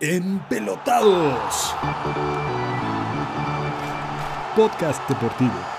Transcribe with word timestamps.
Empelotados. 0.00 1.74
Podcast 4.54 5.08
deportivo. 5.08 5.77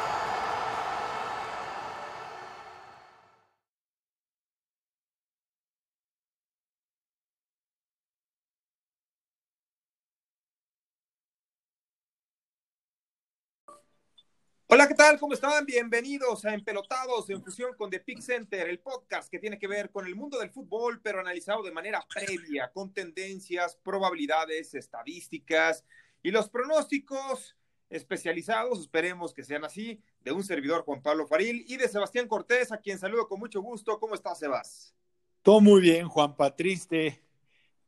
Hola, 14.71 14.87
¿qué 14.87 14.93
tal? 14.93 15.19
¿Cómo 15.19 15.33
están? 15.33 15.65
Bienvenidos 15.65 16.45
a 16.45 16.53
Empelotados 16.53 17.27
en 17.31 17.41
fusión 17.41 17.73
con 17.75 17.89
The 17.89 18.01
Pick 18.01 18.21
Center, 18.21 18.69
el 18.69 18.77
podcast 18.77 19.27
que 19.27 19.39
tiene 19.39 19.57
que 19.57 19.65
ver 19.65 19.89
con 19.89 20.05
el 20.05 20.15
mundo 20.15 20.37
del 20.37 20.51
fútbol, 20.51 21.01
pero 21.01 21.21
analizado 21.21 21.63
de 21.63 21.71
manera 21.71 22.05
previa, 22.07 22.71
con 22.71 22.93
tendencias, 22.93 23.75
probabilidades, 23.83 24.75
estadísticas 24.75 25.83
y 26.21 26.29
los 26.29 26.49
pronósticos 26.49 27.55
especializados, 27.89 28.81
esperemos 28.81 29.33
que 29.33 29.43
sean 29.43 29.65
así, 29.65 30.03
de 30.21 30.33
un 30.33 30.43
servidor 30.43 30.83
Juan 30.83 31.01
Pablo 31.01 31.25
Faril 31.25 31.65
y 31.67 31.77
de 31.77 31.87
Sebastián 31.87 32.27
Cortés, 32.27 32.71
a 32.71 32.77
quien 32.77 32.99
saludo 32.99 33.27
con 33.27 33.39
mucho 33.39 33.63
gusto. 33.63 33.99
¿Cómo 33.99 34.13
estás, 34.13 34.37
Sebas? 34.37 34.93
Todo 35.41 35.61
muy 35.61 35.81
bien, 35.81 36.07
Juan 36.07 36.35
Patriste, 36.35 37.23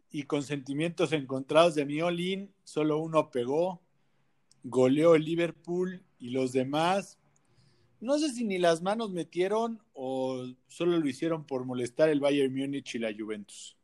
y 0.10 0.24
con 0.24 0.42
sentimientos 0.42 1.14
encontrados 1.14 1.76
de 1.76 1.86
mi 1.86 2.02
Olin, 2.02 2.52
solo 2.64 2.98
uno 2.98 3.30
pegó, 3.30 3.84
goleó 4.64 5.16
el 5.16 5.26
Liverpool 5.26 6.04
y 6.20 6.30
los 6.30 6.52
demás, 6.52 7.18
no 8.00 8.18
sé 8.18 8.30
si 8.30 8.44
ni 8.44 8.58
las 8.58 8.82
manos 8.82 9.12
metieron 9.12 9.82
o 9.94 10.46
solo 10.68 10.98
lo 10.98 11.08
hicieron 11.08 11.46
por 11.46 11.66
molestar 11.66 12.10
el 12.10 12.20
Bayern 12.20 12.54
Múnich 12.54 12.96
y 12.96 13.00
la 13.00 13.14
Juventus. 13.14 13.78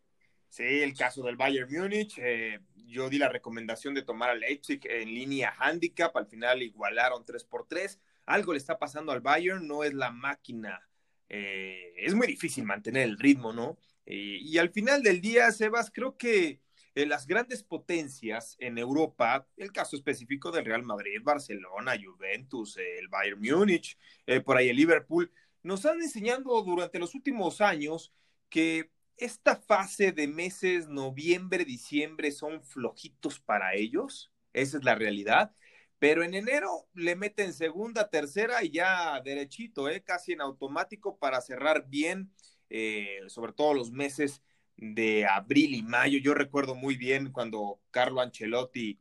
Sí, 0.49 0.63
el 0.63 0.95
caso 0.95 1.21
del 1.23 1.35
Bayern 1.35 1.71
Múnich. 1.71 2.17
Eh, 2.17 2.59
yo 2.87 3.09
di 3.09 3.19
la 3.19 3.29
recomendación 3.29 3.93
de 3.93 4.01
tomar 4.01 4.31
al 4.31 4.39
Leipzig 4.39 4.79
en 4.89 5.13
línea 5.13 5.53
handicap. 5.59 6.15
Al 6.17 6.25
final 6.25 6.63
igualaron 6.63 7.25
3 7.25 7.43
por 7.43 7.67
3. 7.67 7.99
Algo 8.25 8.53
le 8.53 8.57
está 8.57 8.79
pasando 8.79 9.11
al 9.11 9.21
Bayern, 9.21 9.67
no 9.67 9.83
es 9.83 9.93
la 9.93 10.09
máquina. 10.11 10.81
Eh, 11.29 11.93
es 11.97 12.15
muy 12.15 12.27
difícil 12.27 12.63
mantener 12.63 13.03
el 13.03 13.19
ritmo, 13.19 13.53
¿no? 13.53 13.77
Eh, 14.05 14.39
y 14.41 14.57
al 14.57 14.69
final 14.69 15.03
del 15.03 15.21
día, 15.21 15.51
Sebas, 15.51 15.91
creo 15.91 16.17
que 16.17 16.59
las 17.05 17.27
grandes 17.27 17.63
potencias 17.63 18.55
en 18.59 18.77
Europa, 18.77 19.47
el 19.57 19.71
caso 19.71 19.95
específico 19.95 20.51
del 20.51 20.65
Real 20.65 20.83
Madrid, 20.83 21.19
Barcelona, 21.21 21.93
Juventus, 22.01 22.77
el 22.77 23.07
Bayern 23.07 23.39
Múnich, 23.39 23.97
eh, 24.25 24.41
por 24.41 24.57
ahí 24.57 24.69
el 24.69 24.77
Liverpool, 24.77 25.31
nos 25.63 25.85
han 25.85 26.01
enseñado 26.01 26.61
durante 26.63 26.99
los 26.99 27.13
últimos 27.13 27.61
años 27.61 28.13
que 28.49 28.89
esta 29.17 29.55
fase 29.55 30.11
de 30.11 30.27
meses 30.27 30.87
noviembre, 30.87 31.65
diciembre 31.65 32.31
son 32.31 32.63
flojitos 32.63 33.39
para 33.39 33.75
ellos, 33.75 34.31
esa 34.53 34.77
es 34.77 34.83
la 34.83 34.95
realidad, 34.95 35.53
pero 35.99 36.23
en 36.23 36.33
enero 36.35 36.87
le 36.93 37.15
meten 37.15 37.53
segunda, 37.53 38.09
tercera 38.09 38.63
y 38.63 38.71
ya 38.71 39.19
derechito, 39.21 39.89
eh, 39.89 40.03
casi 40.03 40.33
en 40.33 40.41
automático 40.41 41.17
para 41.17 41.41
cerrar 41.41 41.87
bien, 41.87 42.31
eh, 42.69 43.21
sobre 43.27 43.53
todo 43.53 43.73
los 43.73 43.91
meses 43.91 44.41
de 44.77 45.25
abril 45.25 45.75
y 45.75 45.83
mayo. 45.83 46.19
Yo 46.19 46.33
recuerdo 46.33 46.75
muy 46.75 46.95
bien 46.95 47.31
cuando 47.31 47.81
Carlo 47.91 48.21
Ancelotti 48.21 48.99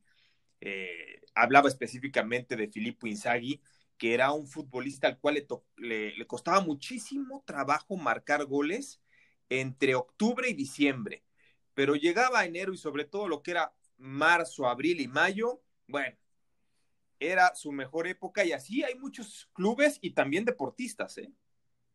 eh, 0.60 1.20
hablaba 1.34 1.68
específicamente 1.68 2.56
de 2.56 2.68
Filippo 2.68 3.06
Inzaghi, 3.06 3.60
que 3.98 4.14
era 4.14 4.32
un 4.32 4.46
futbolista 4.46 5.06
al 5.06 5.18
cual 5.18 5.46
le, 5.76 6.16
le, 6.16 6.26
costaba 6.26 6.60
muchísimo 6.60 7.42
trabajo 7.46 7.96
marcar 7.96 8.44
goles 8.46 9.00
entre 9.48 9.94
octubre 9.94 10.48
y 10.48 10.54
diciembre. 10.54 11.24
Pero 11.74 11.94
llegaba 11.94 12.44
enero 12.44 12.72
y 12.72 12.78
sobre 12.78 13.04
todo 13.04 13.28
lo 13.28 13.42
que 13.42 13.52
era 13.52 13.74
marzo, 13.98 14.66
abril 14.68 15.00
y 15.00 15.08
mayo, 15.08 15.62
bueno, 15.86 16.16
era 17.18 17.54
su 17.54 17.72
mejor 17.72 18.06
época 18.06 18.44
y 18.44 18.52
así 18.52 18.82
hay 18.82 18.94
muchos 18.94 19.48
clubes 19.52 19.98
y 20.00 20.10
también 20.10 20.44
deportistas, 20.44 21.18
¿eh? 21.18 21.32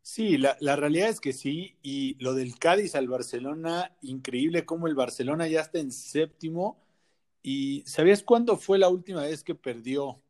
Sí, 0.02 0.38
la, 0.38 0.58
la, 0.60 0.76
realidad 0.76 1.10
es 1.10 1.20
que 1.20 1.32
sí, 1.32 1.78
y 1.84 2.16
lo 2.24 2.34
del 2.34 2.58
Cádiz 2.58 2.96
al 2.96 3.08
Barcelona, 3.08 3.96
increíble 4.02 4.66
cómo 4.66 4.88
el 4.88 4.96
Barcelona 4.96 5.48
ya 5.48 5.62
está 5.62 5.80
en 5.80 5.92
séptimo. 5.92 6.84
¿Y 7.44 7.84
sabías 7.86 8.24
cuándo 8.24 8.58
fue 8.58 8.80
la 8.80 8.90
última 8.90 9.22
vez 9.22 9.44
que 9.44 9.56
perdió 9.56 10.22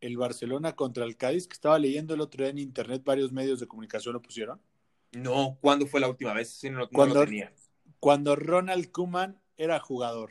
el 0.00 0.16
Barcelona 0.16 0.74
contra 0.74 1.04
el 1.04 1.16
Cádiz? 1.16 1.46
Que 1.46 1.54
estaba 1.54 1.78
leyendo 1.78 2.14
el 2.14 2.20
otro 2.20 2.42
día 2.42 2.50
en 2.50 2.58
internet, 2.58 3.02
varios 3.04 3.32
medios 3.32 3.60
de 3.60 3.68
comunicación 3.68 4.14
lo 4.14 4.22
pusieron. 4.22 4.60
No, 5.12 5.58
¿cuándo 5.60 5.86
fue 5.86 6.00
la 6.00 6.08
última 6.08 6.32
vez? 6.32 6.50
Sí, 6.50 6.70
no, 6.70 6.88
cuando, 6.88 7.14
lo 7.16 7.24
tenía. 7.24 7.52
Cuando 8.00 8.34
Ronald 8.34 8.90
Kuman 8.90 9.40
era 9.56 9.78
jugador. 9.78 10.30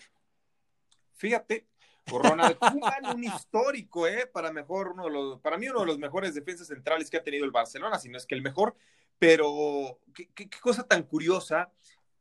Fíjate, 1.13 1.65
Ronald 2.07 2.57
Koeman, 2.59 3.15
un 3.15 3.23
histórico, 3.23 4.07
¿eh? 4.07 4.27
Para, 4.27 4.51
mejor 4.51 4.89
uno 4.89 5.05
de 5.05 5.11
los, 5.11 5.39
para 5.39 5.57
mí 5.57 5.67
uno 5.67 5.81
de 5.81 5.85
los 5.85 5.99
mejores 5.99 6.33
defensas 6.33 6.67
centrales 6.67 7.09
que 7.09 7.17
ha 7.17 7.23
tenido 7.23 7.45
el 7.45 7.51
Barcelona, 7.51 7.99
si 7.99 8.09
no 8.09 8.17
es 8.17 8.25
que 8.25 8.35
el 8.35 8.41
mejor. 8.41 8.75
Pero 9.19 9.99
qué, 10.13 10.29
qué, 10.33 10.49
qué 10.49 10.59
cosa 10.59 10.83
tan 10.83 11.03
curiosa, 11.03 11.71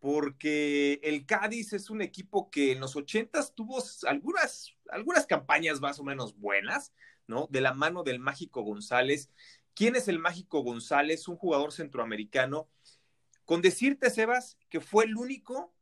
porque 0.01 1.01
el 1.03 1.27
Cádiz 1.27 1.73
es 1.73 1.91
un 1.91 2.03
equipo 2.03 2.51
que 2.51 2.73
en 2.73 2.81
los 2.81 2.97
ochentas 2.97 3.55
tuvo 3.55 3.83
algunas, 4.07 4.75
algunas 4.91 5.27
campañas 5.27 5.81
más 5.81 5.99
o 5.99 6.05
menos 6.05 6.37
buenas, 6.39 6.93
¿no? 7.27 7.49
De 7.51 7.61
la 7.61 7.73
mano 7.73 8.03
del 8.03 8.19
Mágico 8.19 8.63
González. 8.63 9.31
¿Quién 9.75 9.97
es 9.97 10.09
el 10.09 10.19
Mágico 10.19 10.61
González? 10.63 11.29
Un 11.29 11.37
jugador 11.37 11.73
centroamericano. 11.73 12.69
Con 13.45 13.63
decirte, 13.63 14.11
Sebas, 14.11 14.59
que 14.69 14.81
fue 14.81 15.05
el 15.05 15.17
único 15.17 15.73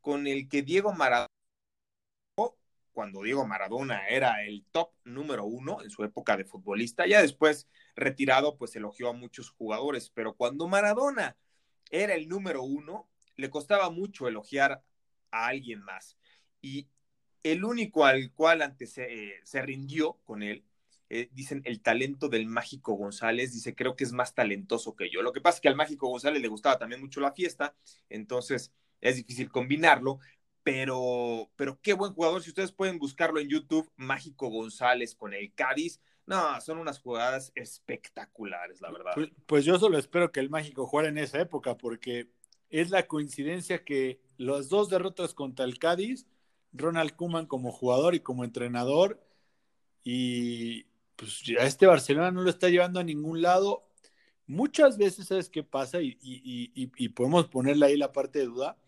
con 0.00 0.26
el 0.26 0.48
que 0.48 0.62
Diego 0.62 0.92
Maradona 0.92 1.33
cuando 2.94 3.22
Diego 3.22 3.46
Maradona 3.46 4.08
era 4.08 4.42
el 4.44 4.64
top 4.72 4.92
número 5.04 5.44
uno 5.44 5.82
en 5.82 5.90
su 5.90 6.04
época 6.04 6.36
de 6.36 6.44
futbolista. 6.44 7.06
Ya 7.06 7.20
después, 7.20 7.68
retirado, 7.94 8.56
pues 8.56 8.74
elogió 8.76 9.10
a 9.10 9.12
muchos 9.12 9.50
jugadores, 9.50 10.10
pero 10.10 10.34
cuando 10.34 10.68
Maradona 10.68 11.36
era 11.90 12.14
el 12.14 12.28
número 12.28 12.62
uno, 12.62 13.08
le 13.36 13.50
costaba 13.50 13.90
mucho 13.90 14.28
elogiar 14.28 14.82
a 15.30 15.46
alguien 15.46 15.82
más. 15.82 16.16
Y 16.62 16.88
el 17.42 17.64
único 17.64 18.06
al 18.06 18.32
cual 18.32 18.62
antes 18.62 18.92
se, 18.92 19.12
eh, 19.12 19.34
se 19.44 19.60
rindió 19.60 20.18
con 20.24 20.42
él, 20.42 20.64
eh, 21.10 21.28
dicen 21.32 21.60
el 21.64 21.82
talento 21.82 22.28
del 22.28 22.46
Mágico 22.46 22.94
González, 22.94 23.52
dice, 23.52 23.74
creo 23.74 23.96
que 23.96 24.04
es 24.04 24.12
más 24.12 24.34
talentoso 24.34 24.96
que 24.96 25.10
yo. 25.10 25.20
Lo 25.22 25.32
que 25.32 25.40
pasa 25.40 25.56
es 25.56 25.60
que 25.60 25.68
al 25.68 25.76
Mágico 25.76 26.08
González 26.08 26.40
le 26.40 26.48
gustaba 26.48 26.78
también 26.78 27.00
mucho 27.00 27.20
la 27.20 27.32
fiesta, 27.32 27.74
entonces 28.08 28.72
es 29.00 29.16
difícil 29.16 29.50
combinarlo, 29.50 30.18
pero, 30.64 31.50
pero 31.56 31.78
qué 31.80 31.92
buen 31.92 32.14
jugador. 32.14 32.42
Si 32.42 32.48
ustedes 32.48 32.72
pueden 32.72 32.98
buscarlo 32.98 33.38
en 33.38 33.48
YouTube, 33.48 33.92
Mágico 33.96 34.48
González 34.48 35.14
con 35.14 35.34
el 35.34 35.52
Cádiz. 35.54 36.00
No, 36.26 36.58
son 36.62 36.78
unas 36.78 36.98
jugadas 37.00 37.52
espectaculares, 37.54 38.80
la 38.80 38.90
verdad. 38.90 39.12
Pues, 39.14 39.28
pues, 39.46 39.64
yo 39.66 39.78
solo 39.78 39.98
espero 39.98 40.32
que 40.32 40.40
el 40.40 40.48
Mágico 40.48 40.86
jugara 40.86 41.10
en 41.10 41.18
esa 41.18 41.38
época, 41.38 41.76
porque 41.76 42.30
es 42.70 42.88
la 42.88 43.06
coincidencia 43.06 43.84
que 43.84 44.22
las 44.38 44.70
dos 44.70 44.88
derrotas 44.88 45.34
contra 45.34 45.66
el 45.66 45.78
Cádiz, 45.78 46.26
Ronald 46.72 47.14
Kuman 47.14 47.44
como 47.44 47.70
jugador 47.70 48.14
y 48.14 48.20
como 48.20 48.42
entrenador, 48.42 49.22
y 50.02 50.84
pues 51.16 51.42
ya 51.42 51.60
este 51.60 51.86
Barcelona 51.86 52.30
no 52.30 52.40
lo 52.40 52.48
está 52.48 52.70
llevando 52.70 53.00
a 53.00 53.04
ningún 53.04 53.42
lado. 53.42 53.86
Muchas 54.46 54.96
veces, 54.96 55.26
¿sabes 55.26 55.50
qué 55.50 55.62
pasa? 55.62 56.00
Y, 56.00 56.18
y 56.22 57.08
podemos 57.10 57.48
ponerle 57.48 57.84
ahí 57.84 57.96
la 57.98 58.12
parte 58.12 58.38
de 58.38 58.46
duda 58.46 58.78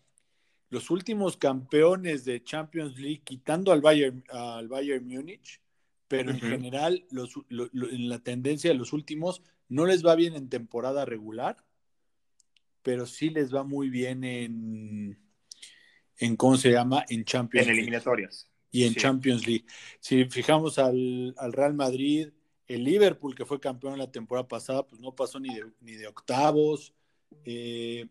los 0.69 0.89
últimos 0.89 1.37
campeones 1.37 2.25
de 2.25 2.43
Champions 2.43 2.97
League, 2.99 3.21
quitando 3.23 3.71
al 3.71 3.81
Bayern, 3.81 4.23
al 4.29 4.67
Bayern 4.67 5.07
Múnich, 5.07 5.61
pero 6.07 6.31
en 6.31 6.39
general, 6.39 7.05
los, 7.11 7.33
lo, 7.49 7.69
lo, 7.73 7.89
en 7.89 8.07
la 8.09 8.19
tendencia 8.19 8.69
de 8.69 8.77
los 8.77 8.93
últimos, 8.93 9.41
no 9.69 9.85
les 9.85 10.05
va 10.05 10.15
bien 10.15 10.35
en 10.35 10.49
temporada 10.49 11.05
regular, 11.05 11.57
pero 12.81 13.05
sí 13.05 13.29
les 13.29 13.53
va 13.53 13.63
muy 13.63 13.89
bien 13.89 14.23
en, 14.23 15.19
en 16.17 16.35
¿cómo 16.35 16.55
se 16.57 16.71
llama? 16.71 17.05
En 17.09 17.25
Champions 17.25 17.67
en 17.67 17.73
eliminatorias. 17.73 18.49
Y 18.71 18.83
en 18.83 18.93
sí. 18.93 18.99
Champions 18.99 19.45
League. 19.45 19.65
Si 19.99 20.25
fijamos 20.25 20.79
al, 20.79 21.33
al, 21.37 21.53
Real 21.53 21.73
Madrid, 21.73 22.29
el 22.67 22.83
Liverpool, 22.83 23.35
que 23.35 23.45
fue 23.45 23.59
campeón 23.59 23.97
la 23.97 24.11
temporada 24.11 24.47
pasada, 24.47 24.85
pues 24.85 25.01
no 25.01 25.15
pasó 25.15 25.39
ni 25.39 25.53
de, 25.53 25.65
ni 25.81 25.93
de 25.93 26.07
octavos. 26.07 26.93
Eh, 27.43 28.07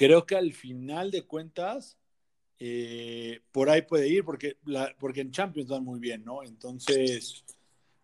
creo 0.00 0.24
que 0.24 0.34
al 0.34 0.54
final 0.54 1.10
de 1.10 1.26
cuentas, 1.26 1.98
eh, 2.58 3.42
por 3.52 3.68
ahí 3.68 3.82
puede 3.82 4.08
ir, 4.08 4.24
porque, 4.24 4.56
la, 4.64 4.96
porque 4.98 5.20
en 5.20 5.30
Champions 5.30 5.68
van 5.68 5.84
muy 5.84 6.00
bien, 6.00 6.24
¿no? 6.24 6.42
Entonces, 6.42 7.44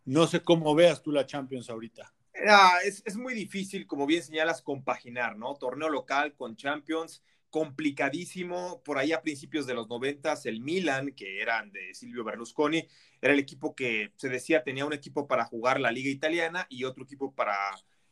no 0.05 0.27
sé 0.27 0.43
cómo 0.43 0.75
veas 0.75 1.03
tú 1.03 1.11
la 1.11 1.25
Champions 1.25 1.71
ahorita. 1.71 2.13
Ah, 2.47 2.81
es, 2.85 3.03
es, 3.07 3.17
muy 3.17 3.33
difícil, 3.33 3.87
como 3.87 4.05
bien 4.05 4.23
señalas, 4.23 4.61
compaginar, 4.61 5.39
¿no? 5.39 5.55
Torneo 5.55 5.89
local 5.89 6.35
con 6.35 6.55
Champions, 6.55 7.23
complicadísimo. 7.49 8.83
Por 8.83 8.99
ahí 8.99 9.13
a 9.13 9.23
principios 9.23 9.67
de 9.67 9.73
los 9.73 9.89
noventas, 9.89 10.45
el 10.45 10.61
Milan, 10.61 11.13
que 11.13 11.41
eran 11.41 11.73
de 11.73 11.95
Silvio 11.95 12.25
Berlusconi, 12.25 12.87
era 13.23 13.33
el 13.33 13.39
equipo 13.39 13.75
que 13.75 14.13
se 14.17 14.29
decía 14.29 14.63
tenía 14.63 14.85
un 14.85 14.93
equipo 14.93 15.27
para 15.27 15.47
jugar 15.47 15.81
la 15.81 15.93
liga 15.93 16.11
italiana 16.11 16.67
y 16.69 16.85
otro 16.85 17.05
equipo 17.05 17.35
para 17.35 17.57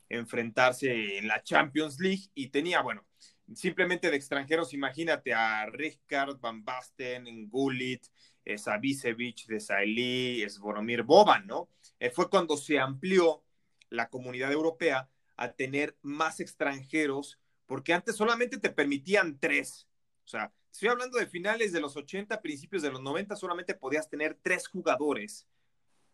enfrentarse 0.09 1.19
en 1.19 1.29
la 1.29 1.43
Champions 1.43 2.01
League 2.01 2.31
y 2.35 2.49
tenía, 2.49 2.81
bueno, 2.81 3.05
simplemente 3.53 4.11
de 4.11 4.17
extranjeros, 4.17 4.73
imagínate 4.73 5.35
a 5.35 5.67
Richard 5.67 6.39
Van 6.41 6.65
Basten, 6.65 7.49
Gullit, 7.49 8.07
eh, 8.45 8.59
Savicevic, 8.59 9.47
Desailly, 9.47 10.49
Sboromir 10.49 11.03
Boban, 11.03 11.47
¿no? 11.47 11.69
Eh, 11.99 12.11
fue 12.11 12.31
cuando 12.31 12.57
se 12.57 12.79
amplió 12.79 13.43
la 13.91 14.09
comunidad 14.09 14.53
europea 14.53 15.09
a 15.37 15.53
tener 15.53 15.97
más 16.03 16.41
extranjeros, 16.41 17.41
porque 17.67 17.93
antes 17.93 18.17
solamente 18.17 18.59
te 18.59 18.71
permitían 18.71 19.39
tres. 19.39 19.89
O 20.25 20.29
sea, 20.29 20.53
estoy 20.71 20.89
hablando 20.89 21.19
de 21.19 21.27
finales 21.27 21.73
de 21.73 21.81
los 21.81 21.97
80, 21.97 22.41
principios 22.41 22.83
de 22.83 22.91
los 22.91 23.03
90, 23.03 23.37
solamente 23.37 23.75
podías 23.75 24.09
tener 24.09 24.39
tres 24.43 24.69
jugadores 24.69 25.47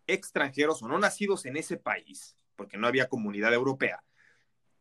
extranjeros 0.07 0.83
o 0.83 0.89
no 0.89 0.99
nacidos 0.99 1.47
en 1.47 1.57
ese 1.57 1.77
país, 1.77 2.37
porque 2.57 2.77
no 2.77 2.87
había 2.87 3.09
comunidad 3.09 3.55
europea, 3.55 4.03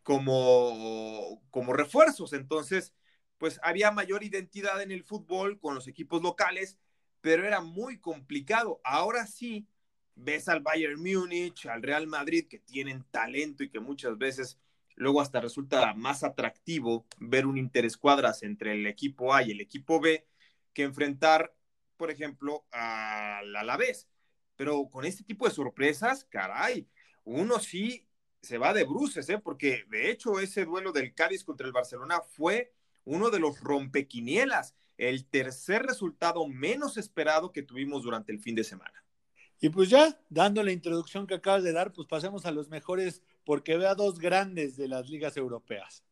como, 0.10 1.40
como 1.52 1.72
refuerzos. 1.72 2.34
Entonces, 2.34 2.96
pues 3.38 3.60
había 3.62 3.92
mayor 3.92 4.24
identidad 4.24 4.82
en 4.82 4.90
el 4.90 5.04
fútbol 5.04 5.60
con 5.60 5.76
los 5.76 5.88
equipos 5.88 6.24
locales, 6.24 6.80
pero 7.22 7.46
era 7.46 7.62
muy 7.62 8.00
complicado. 8.00 8.82
Ahora 8.84 9.28
sí, 9.28 9.68
ves 10.16 10.50
al 10.50 10.62
Bayern 10.62 11.00
Múnich, 11.00 11.68
al 11.68 11.84
Real 11.84 12.08
Madrid, 12.08 12.48
que 12.50 12.58
tienen 12.58 13.06
talento 13.12 13.64
y 13.64 13.70
que 13.70 13.80
muchas 13.80 14.18
veces 14.18 14.58
luego 14.96 15.22
hasta 15.22 15.42
resulta 15.42 15.94
más 15.94 16.24
atractivo 16.24 17.06
ver 17.20 17.46
un 17.46 17.60
interescuadras 17.60 18.42
entre 18.42 18.72
el 18.72 18.88
equipo 18.88 19.36
A 19.36 19.44
y 19.44 19.52
el 19.52 19.62
equipo 19.62 20.00
B 20.00 20.26
que 20.74 20.82
enfrentar, 20.82 21.54
por 21.98 22.10
ejemplo, 22.10 22.66
al 22.72 23.56
Alavés. 23.56 24.08
Pero 24.56 24.90
con 24.90 25.06
este 25.06 25.24
tipo 25.24 25.48
de 25.48 25.54
sorpresas, 25.54 26.26
caray, 26.26 26.90
uno 27.26 27.60
sí 27.60 28.09
se 28.42 28.58
va 28.58 28.74
de 28.74 28.84
bruces, 28.84 29.30
¿eh? 29.30 29.40
porque 29.40 29.86
de 29.90 30.12
hecho 30.12 30.40
ese 30.40 30.66
duelo 30.66 30.92
del 30.92 31.14
Cádiz 31.14 31.44
contra 31.44 31.68
el 31.68 31.74
Barcelona 31.74 32.22
fue 32.22 32.74
uno 33.06 33.30
de 33.30 33.40
los 33.40 33.60
rompequinielas, 33.60 34.76
el 34.98 35.26
tercer 35.26 35.84
resultado 35.84 36.48
menos 36.48 36.98
esperado 36.98 37.52
que 37.52 37.64
tuvimos 37.64 38.04
durante 38.04 38.32
el 38.32 38.40
fin 38.40 38.56
de 38.56 38.64
semana. 38.64 39.04
Y 39.62 39.70
pues 39.70 39.90
ya, 39.90 40.18
dando 40.30 40.64
la 40.64 40.72
introducción 40.72 41.28
que 41.28 41.34
acabas 41.34 41.64
de 41.64 41.74
dar, 41.74 41.92
pues 41.92 42.08
pasemos 42.08 42.46
a 42.46 42.52
los 42.52 42.70
mejores, 42.70 43.22
porque 43.44 43.78
veo 43.78 43.90
a 43.90 43.96
dos 43.96 44.20
grandes 44.20 44.78
de 44.78 44.88
las 44.88 45.10
ligas 45.10 45.36
europeas. 45.36 46.04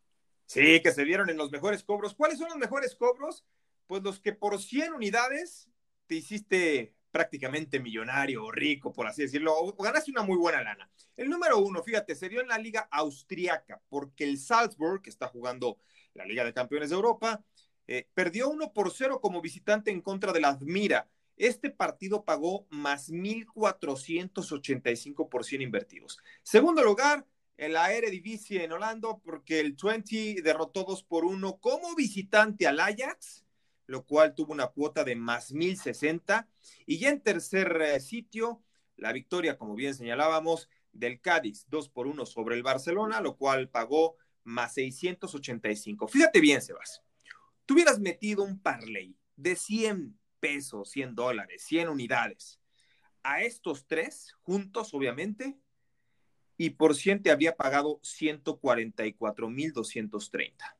Sí, 0.46 0.82
que 0.82 0.92
se 0.92 1.06
dieron 1.06 1.30
en 1.30 1.38
los 1.38 1.52
mejores 1.52 1.84
cobros. 1.84 2.14
¿Cuáles 2.14 2.40
son 2.40 2.50
los 2.50 2.58
mejores 2.58 2.96
cobros? 2.96 3.46
Pues 3.86 4.04
los 4.04 4.20
que 4.20 4.34
por 4.34 4.62
100 4.62 4.94
unidades 4.94 5.70
te 6.08 6.16
hiciste 6.16 6.97
prácticamente 7.12 7.80
millonario 7.80 8.46
o 8.46 8.52
rico, 8.52 8.94
por 8.94 9.08
así 9.08 9.24
decirlo, 9.24 9.56
o 9.58 9.74
ganaste 9.82 10.12
una 10.12 10.24
muy 10.24 10.38
buena 10.38 10.64
lana. 10.64 10.90
El 11.16 11.30
número 11.30 11.58
uno, 11.60 11.84
fíjate, 11.84 12.16
se 12.16 12.30
dio 12.30 12.42
en 12.42 12.48
la 12.48 12.58
liga 12.58 12.88
austriaca, 12.92 13.82
porque 13.90 14.24
el 14.24 14.38
Salzburg, 14.38 15.02
que 15.02 15.10
está 15.10 15.28
jugando 15.28 15.80
la 16.14 16.26
Liga 16.26 16.44
de 16.44 16.54
Campeones 16.54 16.90
de 16.90 16.96
Europa, 16.96 17.44
eh, 17.88 18.08
perdió 18.14 18.50
1 18.50 18.74
por 18.74 18.92
0 18.92 19.20
como 19.22 19.42
visitante 19.42 19.92
en 19.92 20.02
contra 20.02 20.34
de 20.34 20.42
la 20.42 20.50
Admira. 20.50 21.10
Este 21.38 21.70
partido 21.70 22.26
pagó 22.26 22.68
más 22.70 23.10
1.485 23.10 25.30
por 25.30 25.46
100 25.46 25.62
invertidos. 25.62 26.18
Segundo 26.44 26.84
lugar, 26.84 27.26
el 27.58 27.76
Eredivisie 27.76 28.64
en 28.64 28.72
Holanda, 28.72 29.18
porque 29.24 29.60
el 29.60 29.76
20 29.82 30.42
derrotó 30.44 30.84
2 30.84 31.04
por 31.04 31.26
1 31.26 31.60
como 31.60 31.96
visitante 31.96 32.68
al 32.68 32.80
Ajax, 32.80 33.44
lo 33.88 34.06
cual 34.06 34.36
tuvo 34.36 34.54
una 34.54 34.68
cuota 34.68 35.04
de 35.04 35.16
más 35.16 35.52
1.060. 35.54 36.48
Y 36.86 37.00
ya 37.00 37.10
en 37.10 37.22
tercer 37.22 37.82
eh, 37.82 38.00
sitio, 38.00 38.64
la 38.96 39.12
victoria, 39.14 39.58
como 39.58 39.74
bien 39.76 39.96
señalábamos, 39.96 40.70
del 40.92 41.20
Cádiz, 41.22 41.66
2 41.70 41.90
por 41.90 42.06
1 42.08 42.26
sobre 42.26 42.56
el 42.56 42.64
Barcelona, 42.64 43.22
lo 43.22 43.38
cual 43.38 43.70
pagó 43.70 44.18
más 44.44 44.74
685. 44.76 46.08
Fíjate 46.08 46.40
bien, 46.40 46.62
Sebas. 46.62 47.02
Tú 47.66 47.74
hubieras 47.74 48.00
metido 48.00 48.44
un 48.44 48.62
parlay 48.62 49.18
de 49.36 49.56
100 49.56 50.20
pesos, 50.40 50.92
100 50.92 51.16
dólares, 51.16 51.64
100 51.66 51.90
unidades. 51.90 52.62
A 53.24 53.42
estos 53.44 53.88
tres, 53.88 54.36
juntos, 54.42 54.94
obviamente, 54.94 55.58
y 56.58 56.72
por 56.72 56.96
100 56.96 57.24
te 57.24 57.32
había 57.32 57.56
pagado 57.56 58.02
144,230. 58.04 60.77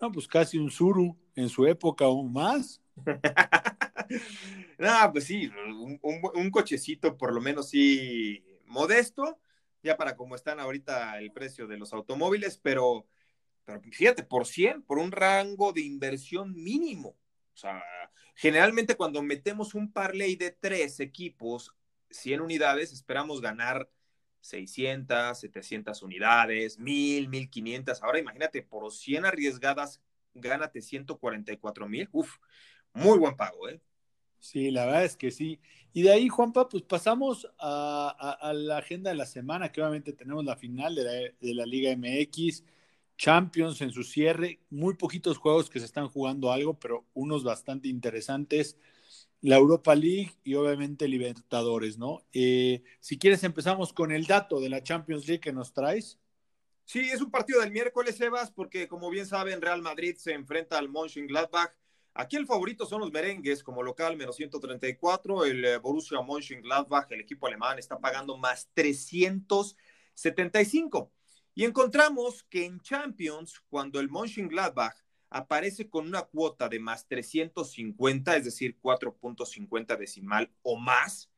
No, 0.00 0.12
pues 0.12 0.26
casi 0.26 0.58
un 0.58 0.70
suru 0.70 1.16
en 1.34 1.48
su 1.48 1.66
época 1.66 2.06
o 2.06 2.22
más. 2.22 2.80
no, 4.78 5.12
pues 5.12 5.24
sí, 5.24 5.50
un, 6.02 6.50
cochecito 6.50 7.16
por 7.16 7.32
lo 7.32 7.40
menos 7.40 7.68
sí 7.70 8.44
modesto, 8.66 9.38
ya 9.82 9.96
para 9.96 10.16
como 10.16 10.34
están 10.34 10.60
ahorita 10.60 11.18
el 11.18 11.32
precio 11.32 11.66
de 11.66 11.78
los 11.78 11.92
automóviles, 11.92 12.58
pero, 12.58 13.06
pero 13.64 13.80
fíjate, 13.80 14.22
por 14.22 14.46
100, 14.46 14.82
por 14.82 14.98
un 14.98 15.12
rango 15.12 15.72
de 15.72 15.82
inversión 15.82 16.54
mínimo. 16.54 17.16
O 17.54 17.56
sea, 17.56 17.82
Generalmente 18.34 18.96
cuando 18.96 19.22
metemos 19.22 19.74
un 19.74 19.92
parlay 19.92 20.36
de 20.36 20.50
tres 20.50 20.98
equipos, 21.00 21.74
100 22.10 22.40
unidades, 22.40 22.92
esperamos 22.92 23.40
ganar 23.40 23.88
600, 24.44 25.38
700 25.38 26.02
unidades, 26.02 26.78
1000, 26.78 27.28
1500. 27.28 28.02
Ahora 28.02 28.18
imagínate, 28.18 28.62
por 28.62 28.92
100 28.92 29.24
arriesgadas, 29.24 30.02
gánate 30.34 30.82
144 30.82 31.88
mil. 31.88 32.08
Uf, 32.12 32.36
muy 32.92 33.18
buen 33.18 33.34
pago, 33.36 33.68
¿eh? 33.70 33.80
Sí, 34.38 34.70
la 34.70 34.84
verdad 34.84 35.06
es 35.06 35.16
que 35.16 35.30
sí. 35.30 35.58
Y 35.94 36.02
de 36.02 36.12
ahí, 36.12 36.28
Juanpa, 36.28 36.68
pues 36.68 36.82
pasamos 36.82 37.50
a, 37.58 38.52
la 38.54 38.76
agenda 38.76 39.08
de 39.08 39.16
la 39.16 39.24
semana, 39.24 39.72
que 39.72 39.80
obviamente 39.80 40.12
tenemos 40.12 40.44
la 40.44 40.56
final 40.56 40.94
de 40.94 41.04
la, 41.04 41.10
de 41.12 41.54
la 41.54 41.64
Liga 41.64 41.96
MX. 41.96 42.64
Champions 43.16 43.80
en 43.80 43.92
su 43.92 44.02
cierre, 44.02 44.60
muy 44.70 44.94
poquitos 44.96 45.38
juegos 45.38 45.70
que 45.70 45.78
se 45.78 45.86
están 45.86 46.08
jugando 46.08 46.52
algo, 46.52 46.78
pero 46.78 47.06
unos 47.14 47.44
bastante 47.44 47.88
interesantes. 47.88 48.76
La 49.44 49.56
Europa 49.56 49.94
League 49.94 50.32
y 50.42 50.54
obviamente 50.54 51.06
Libertadores, 51.06 51.98
¿no? 51.98 52.24
Eh, 52.32 52.82
si 52.98 53.18
quieres 53.18 53.44
empezamos 53.44 53.92
con 53.92 54.10
el 54.10 54.24
dato 54.24 54.58
de 54.58 54.70
la 54.70 54.82
Champions 54.82 55.26
League 55.26 55.42
que 55.42 55.52
nos 55.52 55.74
traes. 55.74 56.18
Sí, 56.86 57.00
es 57.00 57.20
un 57.20 57.30
partido 57.30 57.60
del 57.60 57.70
miércoles, 57.70 58.16
Sebas, 58.16 58.50
porque 58.50 58.88
como 58.88 59.10
bien 59.10 59.26
saben, 59.26 59.60
Real 59.60 59.82
Madrid 59.82 60.16
se 60.16 60.32
enfrenta 60.32 60.78
al 60.78 60.88
Mönchengladbach. 60.88 61.74
Aquí 62.14 62.36
el 62.36 62.46
favorito 62.46 62.86
son 62.86 63.00
los 63.00 63.12
merengues 63.12 63.62
como 63.62 63.82
local, 63.82 64.16
menos 64.16 64.36
134. 64.36 65.44
El 65.44 65.62
eh, 65.62 65.76
Borussia 65.76 66.22
Mönchengladbach, 66.22 67.12
el 67.12 67.20
equipo 67.20 67.46
alemán, 67.46 67.78
está 67.78 68.00
pagando 68.00 68.38
más 68.38 68.70
375. 68.72 71.12
Y 71.54 71.64
encontramos 71.64 72.44
que 72.44 72.64
en 72.64 72.80
Champions, 72.80 73.60
cuando 73.68 74.00
el 74.00 74.08
Mönchengladbach 74.08 75.03
aparece 75.34 75.88
con 75.88 76.06
una 76.06 76.22
cuota 76.22 76.68
de 76.68 76.78
más 76.78 77.08
350, 77.08 78.36
es 78.36 78.44
decir, 78.44 78.78
4.50 78.80 79.96
decimal 79.98 80.52
o 80.62 80.76
más, 80.76 81.28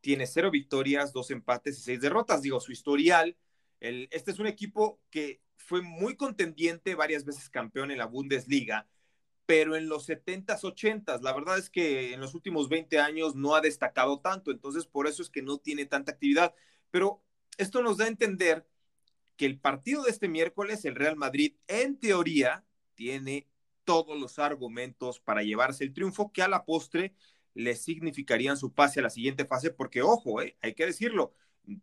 tiene 0.00 0.26
cero 0.26 0.50
victorias, 0.50 1.12
dos 1.12 1.30
empates 1.30 1.78
y 1.78 1.82
seis 1.82 2.00
derrotas. 2.00 2.40
Digo, 2.40 2.58
su 2.58 2.72
historial, 2.72 3.36
el, 3.80 4.08
este 4.12 4.30
es 4.30 4.38
un 4.38 4.46
equipo 4.46 4.98
que 5.10 5.42
fue 5.58 5.82
muy 5.82 6.16
contendiente, 6.16 6.94
varias 6.94 7.26
veces 7.26 7.50
campeón 7.50 7.90
en 7.90 7.98
la 7.98 8.06
Bundesliga, 8.06 8.88
pero 9.44 9.76
en 9.76 9.90
los 9.90 10.08
70s, 10.08 10.62
80s, 10.62 11.20
la 11.20 11.34
verdad 11.34 11.58
es 11.58 11.68
que 11.68 12.14
en 12.14 12.20
los 12.20 12.34
últimos 12.34 12.70
20 12.70 12.98
años 12.98 13.34
no 13.34 13.54
ha 13.54 13.60
destacado 13.60 14.20
tanto, 14.20 14.52
entonces 14.52 14.86
por 14.86 15.06
eso 15.06 15.22
es 15.22 15.28
que 15.28 15.42
no 15.42 15.58
tiene 15.58 15.84
tanta 15.84 16.12
actividad. 16.12 16.54
Pero 16.90 17.22
esto 17.58 17.82
nos 17.82 17.98
da 17.98 18.06
a 18.06 18.08
entender 18.08 18.66
que 19.36 19.44
el 19.44 19.60
partido 19.60 20.04
de 20.04 20.12
este 20.12 20.28
miércoles, 20.28 20.86
el 20.86 20.94
Real 20.94 21.16
Madrid, 21.16 21.56
en 21.66 21.98
teoría, 21.98 22.64
tiene 22.94 23.48
todos 23.84 24.18
los 24.18 24.38
argumentos 24.38 25.20
para 25.20 25.42
llevarse 25.42 25.84
el 25.84 25.92
triunfo 25.92 26.32
que 26.32 26.42
a 26.42 26.48
la 26.48 26.64
postre 26.64 27.14
le 27.54 27.76
significarían 27.76 28.56
su 28.56 28.72
pase 28.72 29.00
a 29.00 29.04
la 29.04 29.10
siguiente 29.10 29.44
fase, 29.44 29.70
porque 29.70 30.02
ojo, 30.02 30.42
eh, 30.42 30.56
hay 30.60 30.74
que 30.74 30.86
decirlo, 30.86 31.34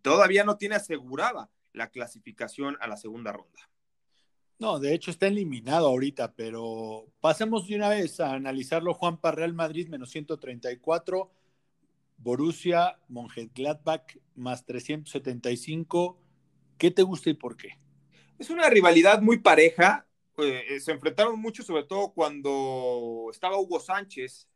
todavía 0.01 0.43
no 0.43 0.57
tiene 0.57 0.75
asegurada 0.75 1.49
la 1.73 1.89
clasificación 1.89 2.77
a 2.81 2.87
la 2.87 2.97
segunda 2.97 3.31
ronda. 3.31 3.69
No, 4.59 4.79
de 4.79 4.93
hecho 4.93 5.09
está 5.09 5.27
eliminado 5.27 5.87
ahorita, 5.87 6.33
pero 6.35 7.07
pasemos 7.19 7.67
de 7.67 7.75
una 7.75 7.89
vez 7.89 8.19
a 8.19 8.33
analizarlo. 8.33 8.93
Juan 8.93 9.19
Real 9.23 9.53
Madrid 9.53 9.87
menos 9.87 10.11
134, 10.11 11.31
Borussia 12.17 12.99
Mönchengladbach 13.07 14.17
más 14.35 14.65
375, 14.65 16.19
¿Qué 16.77 16.89
te 16.89 17.03
gusta 17.03 17.29
y 17.29 17.35
por 17.35 17.57
qué? 17.57 17.77
Es 18.39 18.49
una 18.49 18.67
rivalidad 18.67 19.21
muy 19.21 19.37
pareja. 19.37 20.07
Eh, 20.43 20.79
se 20.79 20.91
enfrentaron 20.91 21.39
mucho, 21.39 21.63
sobre 21.63 21.83
todo 21.83 22.13
cuando 22.13 23.27
estaba 23.31 23.59
Hugo 23.59 23.79
Sánchez, 23.79 24.47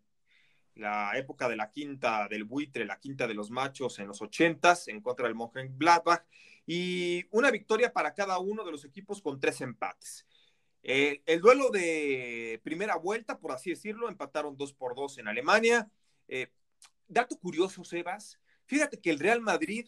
la 0.76 1.18
época 1.18 1.48
de 1.48 1.56
la 1.56 1.72
quinta 1.72 2.28
del 2.28 2.44
buitre, 2.44 2.86
la 2.86 3.00
quinta 3.00 3.28
de 3.28 3.34
los 3.34 3.52
machos 3.52 4.00
en 4.00 4.08
los 4.08 4.22
ochentas, 4.22 4.88
en 4.88 5.02
contra 5.02 5.28
del 5.28 5.36
Mönchengladbach, 5.36 6.26
y 6.66 7.26
una 7.32 7.52
victoria 7.52 7.94
para 7.94 8.14
cada 8.14 8.40
uno 8.40 8.64
de 8.64 8.72
los 8.72 8.86
equipos 8.86 9.22
con 9.22 9.40
tres 9.40 9.62
empates. 9.62 10.26
el 10.84 11.42
duelo 11.42 11.70
de 11.72 12.60
primera 12.64 12.96
vuelta, 12.98 13.40
por 13.40 13.52
así 13.52 13.72
decirlo, 13.72 14.10
empataron 14.10 14.56
dos 14.58 14.74
por 14.74 14.96
dos 14.96 15.18
en 15.18 15.28
Alemania. 15.28 15.90
Eh, 16.28 16.52
dato 17.08 17.38
curioso, 17.40 17.84
Sebas, 17.84 18.40
fíjate 18.66 19.00
que 19.00 19.10
el 19.10 19.20
Real 19.20 19.42
Madrid 19.42 19.88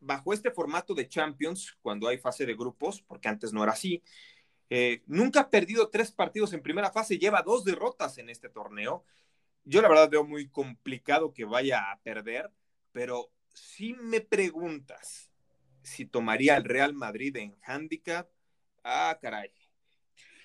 bajo 0.00 0.32
este 0.32 0.50
formato 0.50 0.94
de 0.94 1.08
Champions, 1.08 1.76
cuando 1.82 2.08
hay 2.08 2.18
fase 2.18 2.46
de 2.46 2.54
grupos, 2.54 3.02
porque 3.02 3.28
antes 3.28 3.52
no 3.52 3.62
era 3.62 3.72
así, 3.72 4.02
Eh, 4.70 5.02
nunca 5.06 5.40
ha 5.40 5.50
perdido 5.50 5.88
tres 5.88 6.12
partidos 6.12 6.52
en 6.52 6.62
primera 6.62 6.90
fase, 6.90 7.18
lleva 7.18 7.42
dos 7.42 7.64
derrotas 7.64 8.18
en 8.18 8.28
este 8.30 8.48
torneo. 8.48 9.04
Yo 9.64 9.82
la 9.82 9.88
verdad 9.88 10.10
veo 10.10 10.24
muy 10.24 10.48
complicado 10.48 11.32
que 11.32 11.44
vaya 11.44 11.90
a 11.90 12.00
perder, 12.00 12.50
pero 12.92 13.30
si 13.54 13.94
me 13.94 14.20
preguntas 14.20 15.30
si 15.82 16.04
tomaría 16.04 16.56
el 16.56 16.64
Real 16.64 16.94
Madrid 16.94 17.36
en 17.36 17.56
handicap, 17.62 18.28
ah, 18.84 19.18
caray. 19.20 19.50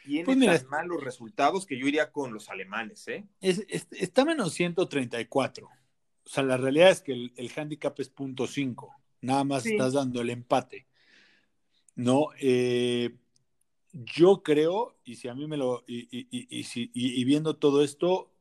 Tiene 0.03 0.25
pues 0.25 0.39
tan 0.39 0.69
malos 0.69 1.03
resultados 1.03 1.65
que 1.65 1.77
yo 1.77 1.87
iría 1.87 2.11
con 2.11 2.33
los 2.33 2.49
alemanes, 2.49 3.07
¿eh? 3.07 3.25
está 3.39 4.25
menos 4.25 4.53
134. 4.53 5.65
O 5.65 6.29
sea, 6.29 6.43
la 6.43 6.57
realidad 6.57 6.89
es 6.89 7.01
que 7.01 7.13
el, 7.13 7.51
handicap 7.55 7.97
es 7.99 8.09
punto 8.09 8.45
.5. 8.45 8.89
Nada 9.21 9.43
más 9.43 9.65
estás 9.65 9.93
dando 9.93 10.21
el 10.21 10.29
empate. 10.29 10.87
No, 11.95 12.29
eh, 12.39 13.15
yo 13.93 14.41
creo, 14.41 14.97
y 15.05 15.15
si 15.15 15.27
a 15.27 15.35
mí 15.35 15.47
me 15.47 15.55
lo, 15.55 15.83
y, 15.87 16.07
y, 16.09 17.23
viendo 17.25 17.57
todo 17.57 17.83
esto, 17.83 18.31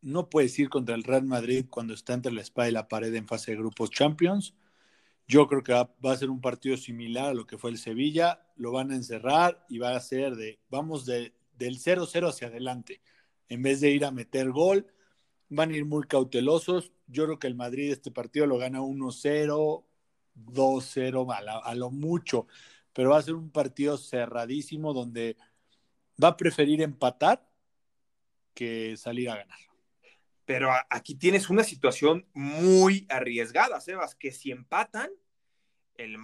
no 0.00 0.30
puedes 0.30 0.58
ir 0.58 0.70
contra 0.70 0.94
el 0.94 1.04
Real 1.04 1.24
Madrid 1.24 1.66
cuando 1.70 1.94
está 1.94 2.14
entre 2.14 2.32
la 2.32 2.40
espada 2.40 2.68
y 2.68 2.72
la 2.72 2.88
pared 2.88 3.14
en 3.14 3.28
fase 3.28 3.52
de 3.52 3.58
grupos 3.58 3.90
Champions. 3.90 4.54
Yo 5.28 5.46
creo 5.48 5.62
que 5.62 5.72
va, 5.72 6.12
a 6.12 6.16
ser 6.16 6.30
un 6.30 6.40
partido 6.40 6.76
similar 6.76 7.30
a 7.30 7.34
lo 7.34 7.46
que 7.46 7.58
fue 7.58 7.70
el 7.70 7.78
Sevilla. 7.78 8.46
Lo 8.56 8.72
van 8.72 8.90
a 8.90 8.96
encerrar 8.96 9.64
y 9.68 9.78
va 9.78 9.94
a 9.94 10.00
ser 10.00 10.34
de, 10.34 10.60
vamos 10.70 11.06
de, 11.06 11.34
del 11.58 11.78
0-0 11.78 12.28
hacia 12.28 12.48
adelante. 12.48 13.02
En 13.48 13.62
vez 13.62 13.80
de 13.80 13.90
ir 13.90 14.04
a 14.04 14.10
meter 14.10 14.50
gol, 14.50 14.86
van 15.50 15.70
a 15.70 15.76
ir 15.76 15.84
muy 15.84 16.04
cautelosos. 16.04 16.92
Yo 17.06 17.26
creo 17.26 17.38
que 17.38 17.46
el 17.46 17.54
Madrid 17.54 17.92
este 17.92 18.10
partido 18.10 18.46
lo 18.46 18.58
gana 18.58 18.80
1-0, 18.80 19.84
2-0 20.36 21.32
a, 21.32 21.58
a 21.58 21.74
lo 21.74 21.90
mucho, 21.90 22.46
pero 22.92 23.10
va 23.10 23.18
a 23.18 23.22
ser 23.22 23.34
un 23.34 23.50
partido 23.50 23.96
cerradísimo 23.96 24.92
donde 24.92 25.36
va 26.22 26.28
a 26.28 26.36
preferir 26.36 26.82
empatar 26.82 27.48
que 28.54 28.96
salir 28.96 29.30
a 29.30 29.36
ganar. 29.36 29.58
Pero 30.44 30.70
aquí 30.90 31.14
tienes 31.14 31.48
una 31.50 31.64
situación 31.64 32.26
muy 32.34 33.06
arriesgada, 33.08 33.80
Sebas, 33.80 34.14
que 34.14 34.32
si 34.32 34.50
empatan, 34.50 35.10
el 35.96 36.18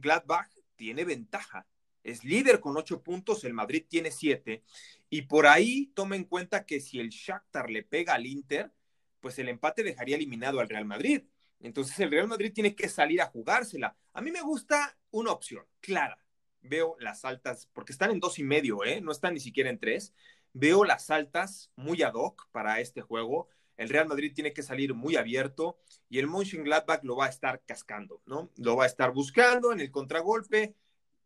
Gladbach 0.00 0.50
tiene 0.76 1.04
ventaja. 1.04 1.66
Es 2.02 2.24
líder 2.24 2.60
con 2.60 2.76
ocho 2.76 3.02
puntos, 3.02 3.44
el 3.44 3.54
Madrid 3.54 3.84
tiene 3.88 4.10
siete. 4.10 4.64
Y 5.08 5.22
por 5.22 5.46
ahí 5.46 5.92
toma 5.94 6.16
en 6.16 6.24
cuenta 6.24 6.66
que 6.66 6.80
si 6.80 6.98
el 6.98 7.10
Shakhtar 7.10 7.70
le 7.70 7.82
pega 7.82 8.14
al 8.14 8.26
Inter, 8.26 8.72
pues 9.20 9.38
el 9.38 9.48
empate 9.48 9.82
dejaría 9.82 10.16
eliminado 10.16 10.60
al 10.60 10.68
Real 10.68 10.84
Madrid. 10.84 11.22
Entonces 11.60 11.98
el 12.00 12.10
Real 12.10 12.28
Madrid 12.28 12.52
tiene 12.52 12.74
que 12.74 12.88
salir 12.88 13.20
a 13.20 13.26
jugársela. 13.26 13.96
A 14.12 14.20
mí 14.20 14.30
me 14.30 14.42
gusta 14.42 14.96
una 15.10 15.32
opción 15.32 15.64
clara. 15.80 16.18
Veo 16.62 16.96
las 16.98 17.24
altas, 17.24 17.68
porque 17.72 17.92
están 17.92 18.10
en 18.10 18.20
dos 18.20 18.38
y 18.38 18.42
medio, 18.42 18.84
¿eh? 18.84 19.00
no 19.00 19.12
están 19.12 19.34
ni 19.34 19.40
siquiera 19.40 19.70
en 19.70 19.78
tres. 19.78 20.14
Veo 20.52 20.84
las 20.84 21.10
altas 21.10 21.70
muy 21.76 22.02
ad 22.02 22.14
hoc 22.14 22.48
para 22.50 22.80
este 22.80 23.00
juego 23.00 23.48
el 23.80 23.88
Real 23.88 24.06
Madrid 24.06 24.32
tiene 24.34 24.52
que 24.52 24.62
salir 24.62 24.92
muy 24.92 25.16
abierto 25.16 25.78
y 26.10 26.18
el 26.18 26.26
Mönchengladbach 26.26 27.02
lo 27.02 27.16
va 27.16 27.24
a 27.24 27.28
estar 27.30 27.62
cascando, 27.64 28.20
¿no? 28.26 28.50
Lo 28.58 28.76
va 28.76 28.84
a 28.84 28.86
estar 28.86 29.10
buscando 29.10 29.72
en 29.72 29.80
el 29.80 29.90
contragolpe. 29.90 30.74